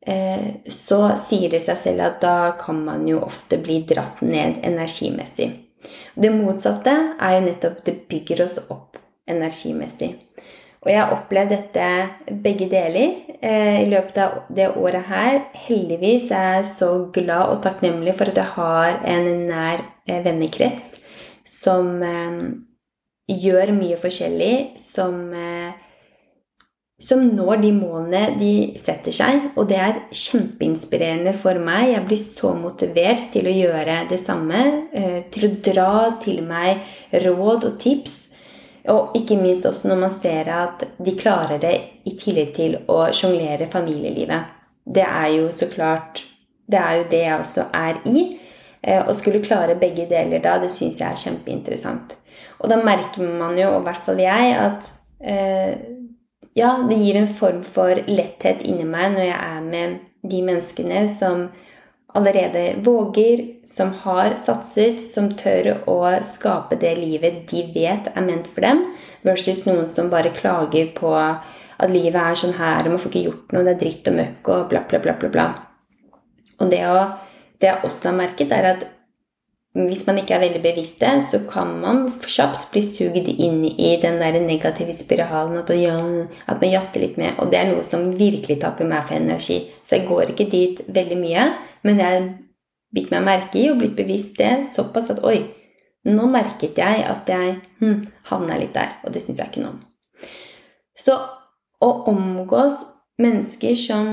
eh, 0.08 0.48
så 0.66 1.02
sier 1.26 1.54
det 1.54 1.62
seg 1.66 1.82
selv 1.84 2.08
at 2.08 2.22
da 2.26 2.38
kan 2.60 2.82
man 2.86 3.06
jo 3.10 3.22
ofte 3.26 3.62
bli 3.62 3.84
dratt 3.90 4.24
ned 4.26 4.64
energimessig. 4.66 5.52
Det 6.20 6.32
motsatte 6.34 6.96
er 7.16 7.38
jo 7.38 7.46
nettopp 7.46 7.84
det 7.86 8.00
bygger 8.10 8.44
oss 8.44 8.58
opp 8.68 8.98
energimessig. 9.30 10.16
Og 10.80 10.88
jeg 10.94 11.02
har 11.02 11.12
opplevd 11.12 11.52
dette 11.52 11.88
begge 12.44 12.70
deler 12.72 13.18
eh, 13.44 13.82
i 13.82 13.90
løpet 13.92 14.22
av 14.24 14.38
det 14.56 14.70
året 14.80 15.10
her. 15.10 15.42
Heldigvis 15.68 16.30
er 16.32 16.60
jeg 16.60 16.70
så 16.72 16.92
glad 17.16 17.52
og 17.52 17.60
takknemlig 17.66 18.16
for 18.16 18.32
at 18.32 18.40
jeg 18.40 18.54
har 18.56 19.02
en 19.12 19.28
nær 19.50 19.84
eh, 20.08 20.22
vennekrets 20.24 20.94
som 21.50 22.00
eh, 22.06 22.40
gjør 23.30 23.74
mye 23.76 23.98
forskjellig, 24.00 24.80
som, 24.80 25.20
eh, 25.36 25.76
som 27.02 27.28
når 27.28 27.60
de 27.66 27.74
målene 27.76 28.24
de 28.40 28.54
setter 28.80 29.16
seg. 29.20 29.50
Og 29.60 29.68
det 29.68 29.82
er 29.84 30.00
kjempeinspirerende 30.16 31.36
for 31.44 31.60
meg. 31.60 31.92
Jeg 31.92 32.06
blir 32.08 32.24
så 32.24 32.54
motivert 32.56 33.28
til 33.36 33.52
å 33.52 33.58
gjøre 33.58 34.00
det 34.14 34.22
samme. 34.24 34.64
Eh, 34.96 35.22
til 35.28 35.50
å 35.50 35.54
dra 35.74 35.92
til 36.24 36.40
meg 36.48 36.88
råd 37.28 37.68
og 37.74 37.78
tips 37.84 38.29
og 38.90 39.16
ikke 39.18 39.38
minst 39.40 39.68
også 39.70 39.90
når 39.90 40.02
man 40.04 40.14
ser 40.14 40.50
at 40.54 40.86
de 40.98 41.14
klarer 41.18 41.62
det 41.62 41.76
i 42.10 42.16
tillegg 42.18 42.54
til 42.56 42.78
å 42.90 43.04
sjonglere 43.16 43.70
familielivet. 43.72 44.56
Det 44.86 45.06
er 45.06 45.30
jo 45.36 45.50
så 45.54 45.70
klart 45.72 46.26
Det 46.70 46.78
er 46.78 46.98
jo 47.00 47.06
det 47.10 47.20
jeg 47.24 47.40
også 47.42 47.64
er 47.74 47.96
i. 48.06 48.20
Eh, 48.82 49.00
å 49.02 49.14
skulle 49.18 49.42
klare 49.42 49.74
begge 49.74 50.04
deler 50.06 50.38
da, 50.44 50.60
det 50.62 50.70
syns 50.70 51.00
jeg 51.02 51.10
er 51.10 51.18
kjempeinteressant. 51.18 52.14
Og 52.62 52.70
da 52.70 52.78
merker 52.78 53.24
man 53.26 53.58
jo, 53.58 53.72
og 53.72 53.82
i 53.82 53.88
hvert 53.88 54.04
fall 54.06 54.22
jeg, 54.22 54.52
at 54.54 54.92
eh, 55.18 55.74
ja, 56.54 56.76
det 56.86 57.00
gir 57.02 57.18
en 57.18 57.32
form 57.40 57.64
for 57.66 57.98
letthet 58.06 58.62
inni 58.68 58.86
meg 58.86 59.16
når 59.16 59.26
jeg 59.32 59.40
er 59.40 59.66
med 59.66 59.98
de 60.30 60.44
menneskene 60.46 61.02
som 61.10 61.48
allerede 62.18 62.76
våger, 62.84 63.46
som 63.66 63.94
har 64.04 64.36
satset, 64.42 65.02
som 65.02 65.30
tør 65.38 65.76
å 65.90 66.00
skape 66.26 66.80
det 66.82 66.96
livet 66.98 67.44
de 67.52 67.64
vet 67.76 68.10
er 68.16 68.26
ment 68.26 68.50
for 68.50 68.66
dem, 68.66 68.84
versus 69.26 69.66
noen 69.68 69.88
som 69.94 70.10
bare 70.12 70.34
klager 70.36 70.90
på 70.98 71.14
at 71.20 71.92
livet 71.94 72.20
er 72.20 72.40
sånn 72.40 72.58
her, 72.58 72.84
og 72.84 72.96
man 72.96 73.02
får 73.02 73.14
ikke 73.14 73.26
gjort 73.28 73.54
noe, 73.56 73.66
det 73.68 73.76
er 73.76 73.82
dritt 73.84 74.10
og 74.12 74.18
møkk 74.20 74.54
og 74.56 74.70
bla, 74.72 74.84
bla, 74.90 75.02
bla, 75.04 75.16
bla. 75.22 75.34
bla. 75.36 75.50
Og 76.60 76.72
det, 76.72 76.82
å, 76.90 77.04
det 77.62 77.70
jeg 77.70 77.86
også 77.88 78.10
har 78.12 78.18
merket, 78.18 78.52
er 78.52 78.74
at 78.74 78.88
hvis 79.88 80.06
man 80.08 80.18
ikke 80.20 80.36
er 80.36 80.44
veldig 80.44 80.62
bevisst 80.64 81.00
det, 81.04 81.12
så 81.30 81.40
kan 81.50 81.76
man 81.82 82.02
kjapt 82.24 82.68
bli 82.74 82.82
sugd 82.84 83.30
inn 83.32 83.62
i 83.70 83.92
den 84.02 84.20
der 84.22 84.40
negative 84.44 84.96
spiralen 84.98 85.60
at 85.62 85.70
man 86.60 86.74
jatter 86.74 87.04
litt 87.04 87.20
med. 87.22 87.38
Og 87.40 87.52
det 87.52 87.62
er 87.62 87.72
noe 87.72 87.86
som 87.86 88.10
virkelig 88.20 88.60
tapper 88.64 88.90
meg 88.90 89.06
for 89.08 89.20
energi. 89.20 89.62
Så 89.84 90.00
jeg 90.00 90.10
går 90.10 90.34
ikke 90.34 90.50
dit 90.52 90.82
veldig 90.88 91.20
mye. 91.22 91.46
Men 91.88 92.02
jeg 92.02 92.16
har 92.18 92.28
bitt 92.96 93.14
meg 93.14 93.26
merke 93.28 93.62
i 93.62 93.70
og 93.72 93.80
blitt 93.80 93.96
bevisst 94.00 94.38
det 94.42 94.66
såpass 94.74 95.14
at 95.16 95.24
oi, 95.28 95.40
Nå 96.08 96.30
merket 96.32 96.78
jeg 96.80 97.02
at 97.04 97.28
jeg 97.28 97.58
hm, 97.82 98.06
havna 98.30 98.56
litt 98.58 98.72
der, 98.72 98.94
og 99.04 99.12
det 99.12 99.20
syns 99.20 99.42
jeg 99.42 99.52
ikke 99.52 99.66
noe 99.66 99.74
om. 99.74 99.82
Så 100.96 101.18
å 101.84 101.90
omgås 102.08 102.86
mennesker 103.20 103.76
som 103.76 104.08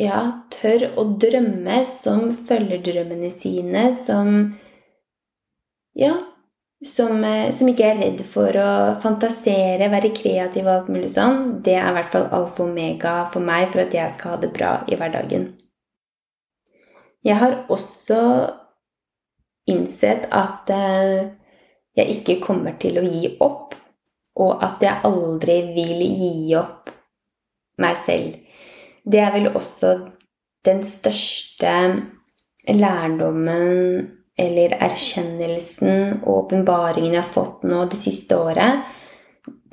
ja, 0.00 0.20
tør 0.54 0.88
å 0.98 1.04
drømme, 1.20 1.82
som 1.88 2.30
følger 2.36 2.82
drømmene 2.86 3.30
sine, 3.34 3.90
som 3.96 4.34
ja, 5.98 6.14
som, 6.84 7.24
eh, 7.24 7.50
som, 7.52 7.68
ikke 7.68 7.88
er 7.90 7.98
redd 8.00 8.22
for 8.24 8.56
å 8.56 8.70
fantasere, 9.02 9.90
være 9.92 10.14
kreativ 10.16 10.64
og 10.64 10.72
alt 10.74 10.92
mulig 10.92 11.10
sånn, 11.12 11.60
det 11.64 11.76
er 11.76 11.90
i 11.90 11.96
hvert 11.98 12.12
fall 12.12 12.28
alfa 12.30 12.64
og 12.64 12.70
omega 12.70 13.16
for 13.32 13.44
meg 13.44 13.68
for 13.72 13.84
at 13.84 13.94
jeg 13.94 14.14
skal 14.14 14.36
ha 14.36 14.40
det 14.40 14.52
bra 14.54 14.72
i 14.88 14.96
hverdagen. 14.96 15.50
Jeg 17.26 17.36
har 17.36 17.58
også 17.68 18.20
innsett 19.68 20.24
at 20.32 20.72
eh, 20.72 21.28
jeg 21.98 22.20
ikke 22.20 22.40
kommer 22.46 22.78
til 22.80 22.96
å 22.96 23.04
gi 23.04 23.34
opp, 23.44 23.76
og 24.40 24.62
at 24.64 24.80
jeg 24.80 25.04
aldri 25.04 25.58
vil 25.74 26.00
gi 26.00 26.54
opp 26.56 26.88
meg 27.80 27.98
selv. 28.00 28.38
Det 29.04 29.20
er 29.20 29.34
vel 29.34 29.50
også 29.54 29.94
den 30.64 30.82
største 30.84 31.74
lærdommen 32.68 34.08
eller 34.40 34.76
erkjennelsen 34.80 36.20
og 36.22 36.32
åpenbaringen 36.44 37.14
jeg 37.14 37.22
har 37.22 37.32
fått 37.32 37.64
nå 37.68 37.84
det 37.90 38.00
siste 38.00 38.36
året 38.36 38.84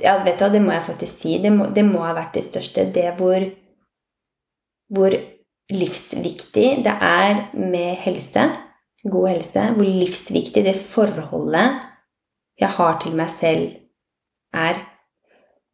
ja, 0.01 0.17
vet 0.23 0.37
du 0.37 0.45
hva, 0.45 0.51
Det 0.53 0.61
må 0.61 0.73
jeg 0.73 0.85
faktisk 0.85 1.23
si. 1.23 1.37
Det 1.41 1.51
må, 1.53 1.69
det 1.73 1.85
må 1.87 2.03
ha 2.05 2.13
vært 2.17 2.37
det 2.37 2.45
største. 2.47 2.85
Det 2.93 3.07
hvor, 3.17 3.43
hvor 4.93 5.15
livsviktig 5.73 6.67
det 6.85 6.95
er 7.03 7.47
med 7.57 7.97
helse, 8.03 8.47
god 9.07 9.29
helse, 9.33 9.65
hvor 9.77 9.87
livsviktig 9.87 10.65
det 10.65 10.75
forholdet 10.77 11.83
jeg 12.57 12.73
har 12.77 12.99
til 13.03 13.17
meg 13.17 13.29
selv, 13.29 13.73
er. 14.53 14.79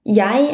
Jeg 0.04 0.48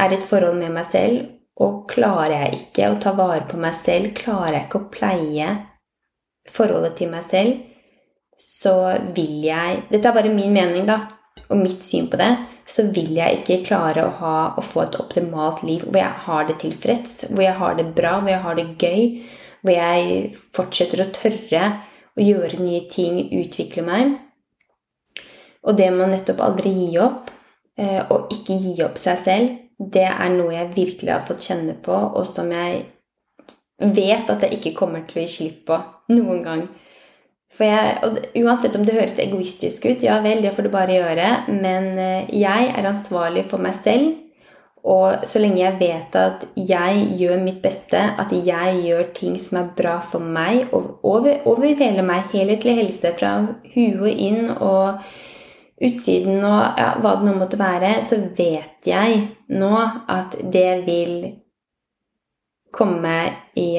er 0.00 0.12
et 0.14 0.24
forhold 0.24 0.56
med 0.56 0.72
meg 0.72 0.86
selv, 0.88 1.33
og 1.62 1.84
klarer 1.90 2.34
jeg 2.34 2.62
ikke 2.62 2.90
å 2.90 2.98
ta 3.02 3.12
vare 3.14 3.44
på 3.50 3.58
meg 3.60 3.76
selv, 3.78 4.14
klarer 4.18 4.58
jeg 4.58 4.66
ikke 4.66 4.80
å 4.80 4.90
pleie 4.94 5.50
forholdet 6.50 6.96
til 6.98 7.12
meg 7.12 7.24
selv, 7.28 7.60
så 8.40 8.74
vil 9.14 9.44
jeg 9.46 9.84
Dette 9.90 10.10
er 10.10 10.16
bare 10.16 10.32
min 10.32 10.52
mening, 10.52 10.88
da, 10.88 11.04
og 11.48 11.60
mitt 11.60 11.84
syn 11.84 12.10
på 12.10 12.18
det. 12.20 12.32
Så 12.66 12.86
vil 12.96 13.12
jeg 13.12 13.42
ikke 13.42 13.62
klare 13.66 14.06
å, 14.06 14.12
ha, 14.18 14.36
å 14.56 14.62
få 14.64 14.86
et 14.86 14.98
optimalt 14.98 15.62
liv 15.66 15.84
hvor 15.84 16.00
jeg 16.00 16.20
har 16.26 16.46
det 16.48 16.58
tilfreds, 16.62 17.26
hvor 17.30 17.44
jeg 17.44 17.56
har 17.60 17.76
det 17.78 17.90
bra, 17.96 18.16
hvor 18.20 18.32
jeg 18.32 18.44
har 18.44 18.58
det 18.58 18.66
gøy, 18.80 19.02
hvor 19.60 19.76
jeg 19.76 20.30
fortsetter 20.56 21.04
å 21.04 21.10
tørre 21.14 21.66
å 22.14 22.24
gjøre 22.24 22.62
nye 22.62 22.84
ting, 22.90 23.20
utvikle 23.36 23.84
meg. 23.84 24.14
Og 25.64 25.76
det 25.76 25.90
med 25.92 26.12
nettopp 26.12 26.40
aldri 26.44 26.72
gi 26.72 26.88
opp, 27.02 27.30
eh, 27.76 28.00
og 28.08 28.32
ikke 28.32 28.56
gi 28.60 28.74
opp 28.86 28.98
seg 29.00 29.20
selv, 29.20 29.52
det 29.92 30.06
er 30.08 30.32
noe 30.32 30.54
jeg 30.54 30.72
virkelig 30.74 31.12
har 31.12 31.26
fått 31.28 31.44
kjenne 31.46 31.76
på, 31.84 31.92
og 31.92 32.24
som 32.28 32.50
jeg 32.54 32.84
vet 33.82 34.30
at 34.30 34.44
jeg 34.44 34.58
ikke 34.58 34.76
kommer 34.78 35.04
til 35.08 35.20
å 35.20 35.24
gi 35.24 35.32
slipp 35.32 35.64
på 35.68 35.78
noen 36.14 36.42
gang. 36.46 36.66
For 37.54 37.68
jeg, 37.68 37.94
og 38.02 38.18
Uansett 38.42 38.74
om 38.78 38.84
det 38.86 38.96
høres 38.96 39.20
egoistisk 39.22 39.86
ut, 39.86 40.02
ja 40.02 40.18
vel, 40.24 40.42
det 40.42 40.54
får 40.56 40.66
du 40.66 40.72
bare 40.72 40.96
gjøre, 40.96 41.30
men 41.54 41.92
eh, 42.02 42.30
jeg 42.34 42.70
er 42.72 42.90
ansvarlig 42.90 43.46
for 43.50 43.62
meg 43.62 43.76
selv. 43.78 44.20
Og 44.84 45.22
så 45.24 45.40
lenge 45.40 45.62
jeg 45.62 45.78
vet 45.80 46.16
at 46.20 46.42
jeg 46.60 47.04
gjør 47.16 47.38
mitt 47.40 47.62
beste, 47.64 47.96
at 48.20 48.32
jeg 48.36 48.80
gjør 48.84 49.06
ting 49.16 49.38
som 49.40 49.62
er 49.62 49.70
bra 49.78 49.94
for 50.04 50.20
meg 50.20 50.66
over, 50.74 51.38
over 51.48 51.78
hele 51.78 52.04
meg, 52.04 52.26
helhetlig 52.34 52.74
helse 52.82 53.14
fra 53.16 53.38
huet 53.72 54.12
inn 54.12 54.50
og 54.58 55.00
utsiden 55.82 56.44
og 56.44 56.78
ja, 56.78 56.92
hva 57.02 57.16
det 57.18 57.28
nå 57.28 57.34
måtte 57.38 57.58
være, 57.60 57.96
så 58.06 58.20
vet 58.36 58.86
jeg 58.86 59.24
nå 59.54 59.72
at 60.10 60.36
det 60.52 60.84
vil 60.86 61.16
komme 62.74 63.18
i, 63.58 63.78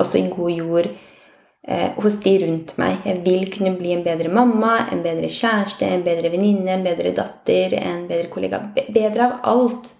også 0.00 0.20
i 0.20 0.28
god 0.32 0.52
jord 0.52 0.86
eh, 0.88 1.90
hos 1.98 2.20
de 2.24 2.34
rundt 2.44 2.76
meg. 2.80 3.02
Jeg 3.04 3.20
vil 3.26 3.50
kunne 3.52 3.74
bli 3.76 3.92
en 3.96 4.04
bedre 4.06 4.30
mamma, 4.32 4.78
en 4.92 5.02
bedre 5.04 5.28
kjæreste, 5.28 5.88
en 5.88 6.06
bedre 6.06 6.32
venninne, 6.32 6.70
en 6.72 6.86
bedre 6.86 7.12
datter, 7.16 7.76
en 7.80 8.06
bedre 8.08 8.30
kollega. 8.32 8.62
Bedre 8.88 9.28
av 9.28 9.36
alt. 9.52 9.92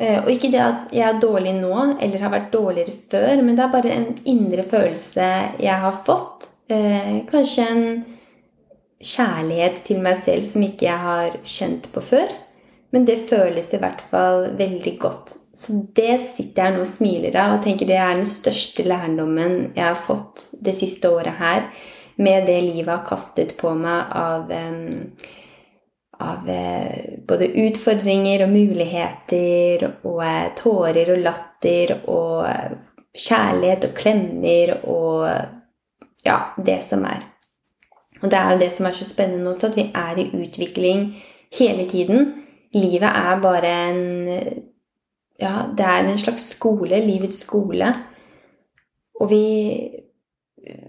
Eh, 0.00 0.20
og 0.22 0.30
ikke 0.32 0.52
det 0.54 0.62
at 0.62 0.94
jeg 0.94 1.06
er 1.08 1.18
dårlig 1.22 1.56
nå, 1.58 1.74
eller 1.98 2.22
har 2.24 2.34
vært 2.36 2.54
dårligere 2.54 2.94
før, 3.10 3.42
men 3.42 3.58
det 3.58 3.66
er 3.66 3.74
bare 3.74 3.96
en 3.96 4.08
indre 4.30 4.66
følelse 4.70 5.28
jeg 5.60 5.82
har 5.86 6.00
fått. 6.06 6.52
Eh, 6.70 7.20
kanskje 7.30 7.66
en 7.66 7.84
kjærlighet 9.00 9.80
til 9.86 10.00
meg 10.04 10.20
selv 10.20 10.46
som 10.48 10.64
ikke 10.64 10.86
jeg 10.86 11.04
har 11.04 11.36
kjent 11.44 11.88
på 11.94 12.02
før. 12.04 12.30
Men 12.90 13.06
det 13.06 13.22
føles 13.28 13.70
i 13.74 13.80
hvert 13.80 14.02
fall 14.10 14.50
veldig 14.58 14.96
godt. 15.00 15.34
Så 15.54 15.76
det 15.96 16.16
sitter 16.34 16.64
jeg 16.66 16.74
nå 16.74 16.84
og 16.84 16.88
smiler 16.88 17.36
av 17.38 17.58
og 17.58 17.64
tenker 17.64 17.88
det 17.88 17.98
er 18.00 18.16
den 18.18 18.28
største 18.28 18.86
lærdommen 18.86 19.72
jeg 19.76 19.84
har 19.84 19.98
fått 19.98 20.48
det 20.62 20.74
siste 20.78 21.10
året 21.10 21.38
her, 21.38 21.66
med 22.20 22.48
det 22.48 22.58
livet 22.64 22.90
har 22.90 23.04
kastet 23.06 23.54
på 23.60 23.72
meg 23.78 24.10
av, 24.16 24.50
av 26.20 26.50
eh, 26.52 27.16
både 27.28 27.48
utfordringer 27.62 28.44
og 28.44 28.52
muligheter 28.52 29.86
og 29.88 30.20
eh, 30.26 30.50
tårer 30.58 31.14
og 31.14 31.24
latter 31.24 31.94
og 32.02 32.44
eh, 32.50 32.76
kjærlighet 33.16 33.88
og 33.88 33.96
klemmer 33.96 34.74
og 34.82 35.26
ja, 36.26 36.40
det 36.60 36.80
som 36.84 37.06
er. 37.08 37.29
Og 38.20 38.30
det 38.30 38.38
er 38.38 38.52
jo 38.52 38.58
det 38.60 38.72
som 38.72 38.86
er 38.86 38.96
så 38.96 39.06
spennende 39.08 39.50
også, 39.50 39.70
at 39.70 39.76
vi 39.76 39.86
er 39.94 40.18
i 40.18 40.28
utvikling 40.36 41.14
hele 41.58 41.88
tiden. 41.88 42.32
Livet 42.74 43.08
er 43.08 43.40
bare 43.42 43.72
en 43.90 44.02
ja, 45.40 45.64
det 45.76 45.86
er 45.86 46.04
en 46.04 46.18
slags 46.18 46.50
skole, 46.56 47.00
livets 47.06 47.40
skole. 47.46 47.94
Og 49.20 49.30
vi 49.30 49.44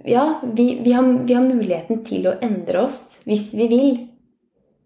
Ja, 0.06 0.41
vi, 0.44 0.82
vi, 0.84 0.91
har, 0.91 1.04
vi, 1.28 1.34
har, 1.34 1.44
muligheten 1.48 2.02
til 2.04 2.26
å 2.28 2.34
endre 2.44 2.82
oss 2.84 3.22
hvis 3.24 3.54
vi 3.56 3.67
vil. 3.72 3.94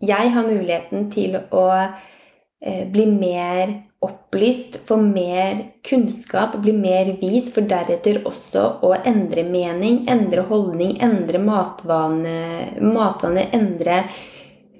Jeg 0.05 0.29
har 0.35 0.45
muligheten 0.45 1.07
til 1.09 1.39
å 1.39 1.63
eh, 1.73 2.83
bli 2.93 3.07
mer 3.09 3.73
opplyst, 4.05 4.77
få 4.87 4.97
mer 5.01 5.59
kunnskap, 5.85 6.55
bli 6.61 6.73
mer 6.77 7.11
vis, 7.21 7.51
for 7.55 7.67
deretter 7.69 8.21
også 8.29 8.63
å 8.85 8.93
endre 9.01 9.43
mening, 9.47 10.03
endre 10.11 10.45
holdning, 10.49 10.95
endre 11.03 11.41
matvane, 11.41 12.37
matvane 12.81 13.49
endre 13.55 14.03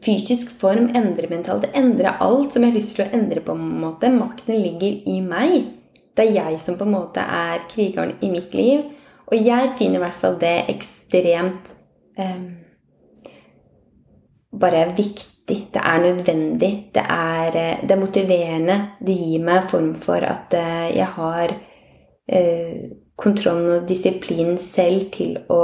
fysisk 0.05 0.51
form, 0.53 0.91
endre 0.97 1.29
mentalt, 1.31 1.69
endre 1.73 2.13
alt 2.21 2.53
som 2.53 2.63
jeg 2.63 2.71
har 2.71 2.77
lyst 2.77 2.95
til 2.97 3.05
å 3.05 3.13
endre 3.17 3.41
på 3.45 3.55
en 3.55 3.71
måte. 3.81 4.11
Makten 4.13 4.59
ligger 4.61 4.99
i 5.09 5.19
meg. 5.25 5.55
Det 6.15 6.27
er 6.27 6.37
jeg 6.37 6.59
som 6.63 6.77
på 6.79 6.85
en 6.87 6.95
måte 6.95 7.23
er 7.23 7.65
krigeren 7.71 8.15
i 8.23 8.31
mitt 8.33 8.53
liv. 8.55 8.85
Og 9.25 9.39
jeg 9.41 9.73
finner 9.79 9.99
i 9.99 10.03
hvert 10.05 10.19
fall 10.19 10.37
det 10.41 10.57
ekstremt 10.75 11.73
eh, 12.21 12.43
Bare 14.55 14.85
viktig. 14.95 15.34
Det 15.45 15.77
er 15.77 15.99
nødvendig. 16.01 16.89
Det 16.93 17.03
er, 17.09 17.47
eh, 17.47 17.81
det 17.81 17.91
er, 17.91 18.01
motiverende. 18.01 18.77
Det 18.99 19.15
gir 19.15 19.43
meg 19.45 19.61
en 19.61 19.69
form 19.69 19.91
for 20.01 20.25
at 20.25 20.53
eh, 20.53 20.97
jeg 20.97 21.07
har 21.17 21.53
eh, 22.27 22.89
kontrollen 23.15 23.81
og 23.81 23.89
disiplinen 23.89 24.57
selv 24.57 25.11
til 25.11 25.37
å 25.49 25.61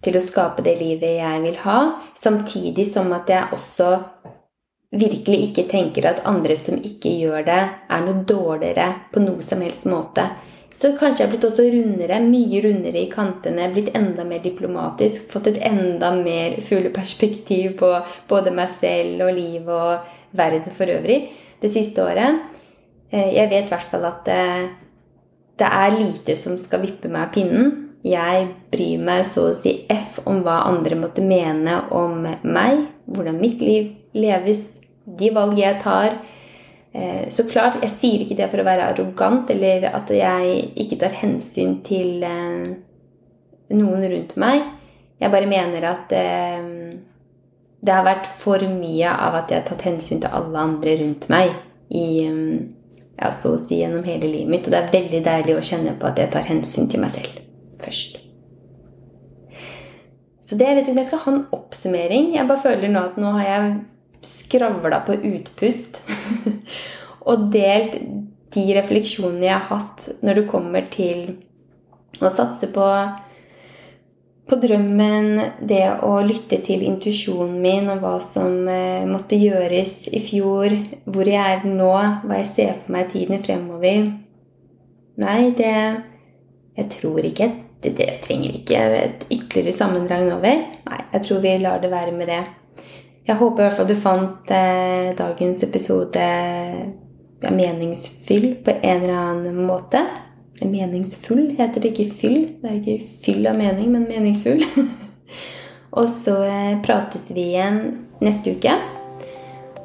til 0.00 0.16
å 0.16 0.22
skape 0.24 0.62
det 0.64 0.78
livet 0.80 1.18
jeg 1.18 1.40
vil 1.44 1.56
ha, 1.60 1.80
samtidig 2.16 2.86
som 2.88 3.10
at 3.12 3.28
jeg 3.28 3.52
også 3.52 3.88
virkelig 4.96 5.50
ikke 5.50 5.66
tenker 5.68 6.08
at 6.08 6.22
andre 6.24 6.56
som 6.56 6.80
ikke 6.80 7.12
gjør 7.20 7.44
det, 7.46 7.60
er 7.90 8.06
noe 8.06 8.24
dårligere 8.24 8.86
på 9.12 9.22
noe 9.22 9.44
som 9.44 9.60
helst 9.60 9.84
måte. 9.90 10.24
Så 10.80 10.94
kanskje 10.96 11.20
jeg 11.20 11.28
har 11.28 11.32
blitt 11.34 11.44
også 11.44 11.66
rundere, 11.74 12.22
mye 12.24 12.60
rundere 12.64 13.02
i 13.02 13.10
kantene, 13.12 13.66
blitt 13.74 13.90
enda 13.98 14.24
mer 14.24 14.40
diplomatisk, 14.40 15.26
fått 15.28 15.50
et 15.50 15.58
enda 15.68 16.14
mer 16.16 16.56
fugleperspektiv 16.64 17.74
på 17.82 17.90
både 18.30 18.54
meg 18.56 18.72
selv 18.78 19.26
og 19.26 19.34
livet 19.36 19.74
og 19.74 20.38
verden 20.40 20.72
for 20.72 20.88
øvrig 20.88 21.18
det 21.60 21.68
siste 21.74 22.00
året. 22.00 22.40
Eh, 23.12 23.28
jeg 23.36 23.50
vet 23.50 23.68
i 23.68 23.74
hvert 23.74 23.92
fall 23.92 24.08
at 24.08 24.24
det, 24.24 24.40
det 25.60 25.68
er 25.68 25.98
lite 25.98 26.38
som 26.40 26.56
skal 26.56 26.80
vippe 26.86 27.12
meg 27.12 27.26
av 27.26 27.36
pinnen. 27.36 27.70
Jeg 28.06 28.48
bryr 28.72 29.04
meg 29.04 29.26
så 29.28 29.50
å 29.50 29.56
si 29.56 29.82
F 29.92 30.22
om 30.24 30.40
hva 30.46 30.62
andre 30.70 30.96
måtte 30.96 31.20
mene 31.20 31.76
om 31.92 32.24
meg, 32.24 32.86
hvordan 33.04 33.36
mitt 33.42 33.60
liv 33.60 33.92
leves, 34.16 34.64
de 35.04 35.28
valg 35.36 35.60
jeg 35.60 35.76
tar. 35.84 36.16
Eh, 36.92 37.28
så 37.30 37.46
klart, 37.46 37.78
jeg 37.84 37.92
sier 37.92 38.24
ikke 38.24 38.36
det 38.38 38.48
for 38.50 38.62
å 38.62 38.66
være 38.66 38.88
arrogant 38.90 39.50
eller 39.54 39.86
at 39.92 40.10
jeg 40.10 40.56
ikke 40.82 40.98
tar 41.04 41.14
hensyn 41.20 41.76
til 41.86 42.24
eh, 42.26 42.72
noen 43.78 44.06
rundt 44.10 44.34
meg. 44.40 44.64
Jeg 45.20 45.30
bare 45.30 45.50
mener 45.50 45.86
at 45.86 46.14
eh, 46.16 46.66
det 47.80 47.94
har 47.94 48.06
vært 48.08 48.26
for 48.40 48.64
mye 48.66 49.12
av 49.12 49.38
at 49.38 49.52
jeg 49.52 49.62
har 49.62 49.68
tatt 49.70 49.86
hensyn 49.86 50.22
til 50.24 50.34
alle 50.34 50.66
andre 50.66 50.96
rundt 51.04 51.28
meg 51.32 51.54
i 51.94 52.08
ja, 53.20 53.30
så 53.34 53.54
å 53.54 53.60
si 53.60 53.78
gjennom 53.80 54.04
hele 54.04 54.26
livet 54.26 54.50
mitt. 54.50 54.66
Og 54.66 54.74
det 54.74 54.80
er 54.80 54.92
veldig 54.94 55.20
deilig 55.24 55.56
å 55.56 55.64
kjenne 55.70 55.94
på 56.00 56.08
at 56.10 56.18
jeg 56.20 56.32
tar 56.34 56.48
hensyn 56.48 56.90
til 56.90 57.02
meg 57.04 57.14
selv 57.14 57.38
først. 57.80 58.18
Så 60.44 60.58
det, 60.58 60.66
jeg 60.66 60.76
vet 60.76 60.88
ikke 60.88 60.96
om 60.96 61.00
jeg 61.00 61.08
skal 61.12 61.22
ha 61.22 61.32
en 61.36 61.42
oppsummering. 61.54 62.32
Jeg 62.34 62.48
bare 62.48 62.64
føler 62.64 62.90
nå 62.90 63.02
at 63.12 63.18
nå 63.20 63.34
har 63.36 63.46
jeg 63.46 63.74
skravla 64.26 65.04
på 65.06 65.14
utpust. 65.30 66.00
Og 67.30 67.48
delt 67.54 67.96
de 68.50 68.66
refleksjonene 68.74 69.46
jeg 69.46 69.56
har 69.56 69.68
hatt 69.70 70.06
når 70.26 70.40
det 70.40 70.50
kommer 70.50 70.86
til 70.90 71.20
å 72.20 72.30
satse 72.32 72.68
på, 72.74 72.86
på 74.50 74.58
drømmen, 74.60 75.28
det 75.62 75.84
å 76.04 76.16
lytte 76.26 76.58
til 76.66 76.82
intuisjonen 76.88 77.60
min 77.62 77.90
og 77.92 78.02
hva 78.02 78.16
som 78.22 78.66
eh, 78.68 79.06
måtte 79.08 79.38
gjøres 79.38 80.10
i 80.10 80.22
fjor, 80.24 80.74
hvor 81.06 81.30
jeg 81.30 81.60
er 81.60 81.66
nå, 81.68 81.92
hva 82.24 82.40
jeg 82.42 82.50
ser 82.50 82.72
for 82.80 82.96
meg 82.96 83.08
i 83.08 83.20
tiden 83.20 83.44
fremover. 83.44 84.10
Nei, 85.20 85.40
det 85.56 85.74
Jeg 86.80 86.86
tror 86.94 87.26
ikke 87.26 87.48
det, 87.82 87.90
det 87.98 88.06
trenger 88.24 88.54
ikke 88.56 88.78
et 88.96 89.24
ytterligere 89.28 89.74
sammendrag 89.74 90.30
over. 90.32 90.62
Nei, 90.86 91.00
jeg 91.12 91.24
tror 91.26 91.40
vi 91.44 91.52
lar 91.60 91.80
det 91.82 91.90
være 91.92 92.12
med 92.16 92.30
det. 92.30 92.40
Jeg 93.26 93.36
håper 93.36 93.62
i 93.62 93.66
hvert 93.66 93.76
fall 93.76 93.88
du 93.88 93.96
fant 94.00 94.52
eh, 94.54 95.10
dagens 95.18 95.64
episode 95.66 96.24
ja, 97.40 97.50
meningsfyll 97.50 98.54
på 98.64 98.74
en 98.82 99.02
eller 99.02 99.16
annen 99.16 99.64
måte. 99.66 100.04
Meningsfull 100.60 101.54
heter 101.58 101.80
det, 101.80 101.94
ikke 101.94 102.12
fyll. 102.12 102.38
Det 102.60 102.68
er 102.68 102.78
ikke 102.80 103.10
fyll 103.24 103.48
av 103.48 103.58
mening, 103.58 103.90
men 103.94 104.06
meningsfull. 104.08 104.60
og 105.98 106.08
så 106.12 106.36
eh, 106.44 106.78
prates 106.84 107.30
vi 107.32 107.50
igjen 107.54 107.80
neste 108.20 108.56
uke. 108.56 108.74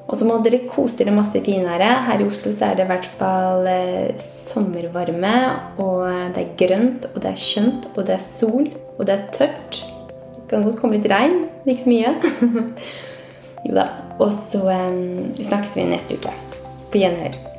Og 0.05 0.19
så 0.19 0.27
må 0.27 0.37
dere 0.43 0.65
kose 0.69 0.99
dere 0.99 1.15
masse 1.15 1.39
finere. 1.45 1.87
Her 2.05 2.21
i 2.21 2.27
Oslo 2.27 2.51
så 2.53 2.69
er 2.69 2.77
det 2.77 2.85
i 2.85 2.91
hvert 2.91 3.09
fall 3.17 3.65
eh, 3.71 4.13
sommervarme. 4.21 5.35
Og 5.81 6.05
det 6.35 6.43
er 6.43 6.55
grønt, 6.59 7.09
og 7.13 7.21
det 7.23 7.31
er 7.31 7.41
skjønt, 7.41 7.89
og 7.95 8.03
det 8.05 8.17
er 8.19 8.23
sol, 8.23 8.69
og 8.97 9.05
det 9.07 9.15
er 9.15 9.27
tørt. 9.33 9.81
Det 10.35 10.49
kan 10.51 10.67
godt 10.67 10.77
komme 10.81 10.99
litt 10.99 11.09
regn, 11.09 11.45
men 11.63 11.73
ikke 11.73 11.87
så 11.87 11.93
mye. 11.95 12.15
jo 13.65 13.77
da. 13.79 13.87
Og 14.19 14.29
så 14.35 14.61
eh, 14.75 15.39
snakkes 15.39 15.77
vi 15.79 15.87
neste 15.89 16.19
uke. 16.19 16.44
På 16.95 16.99
gjenhør. 16.99 17.54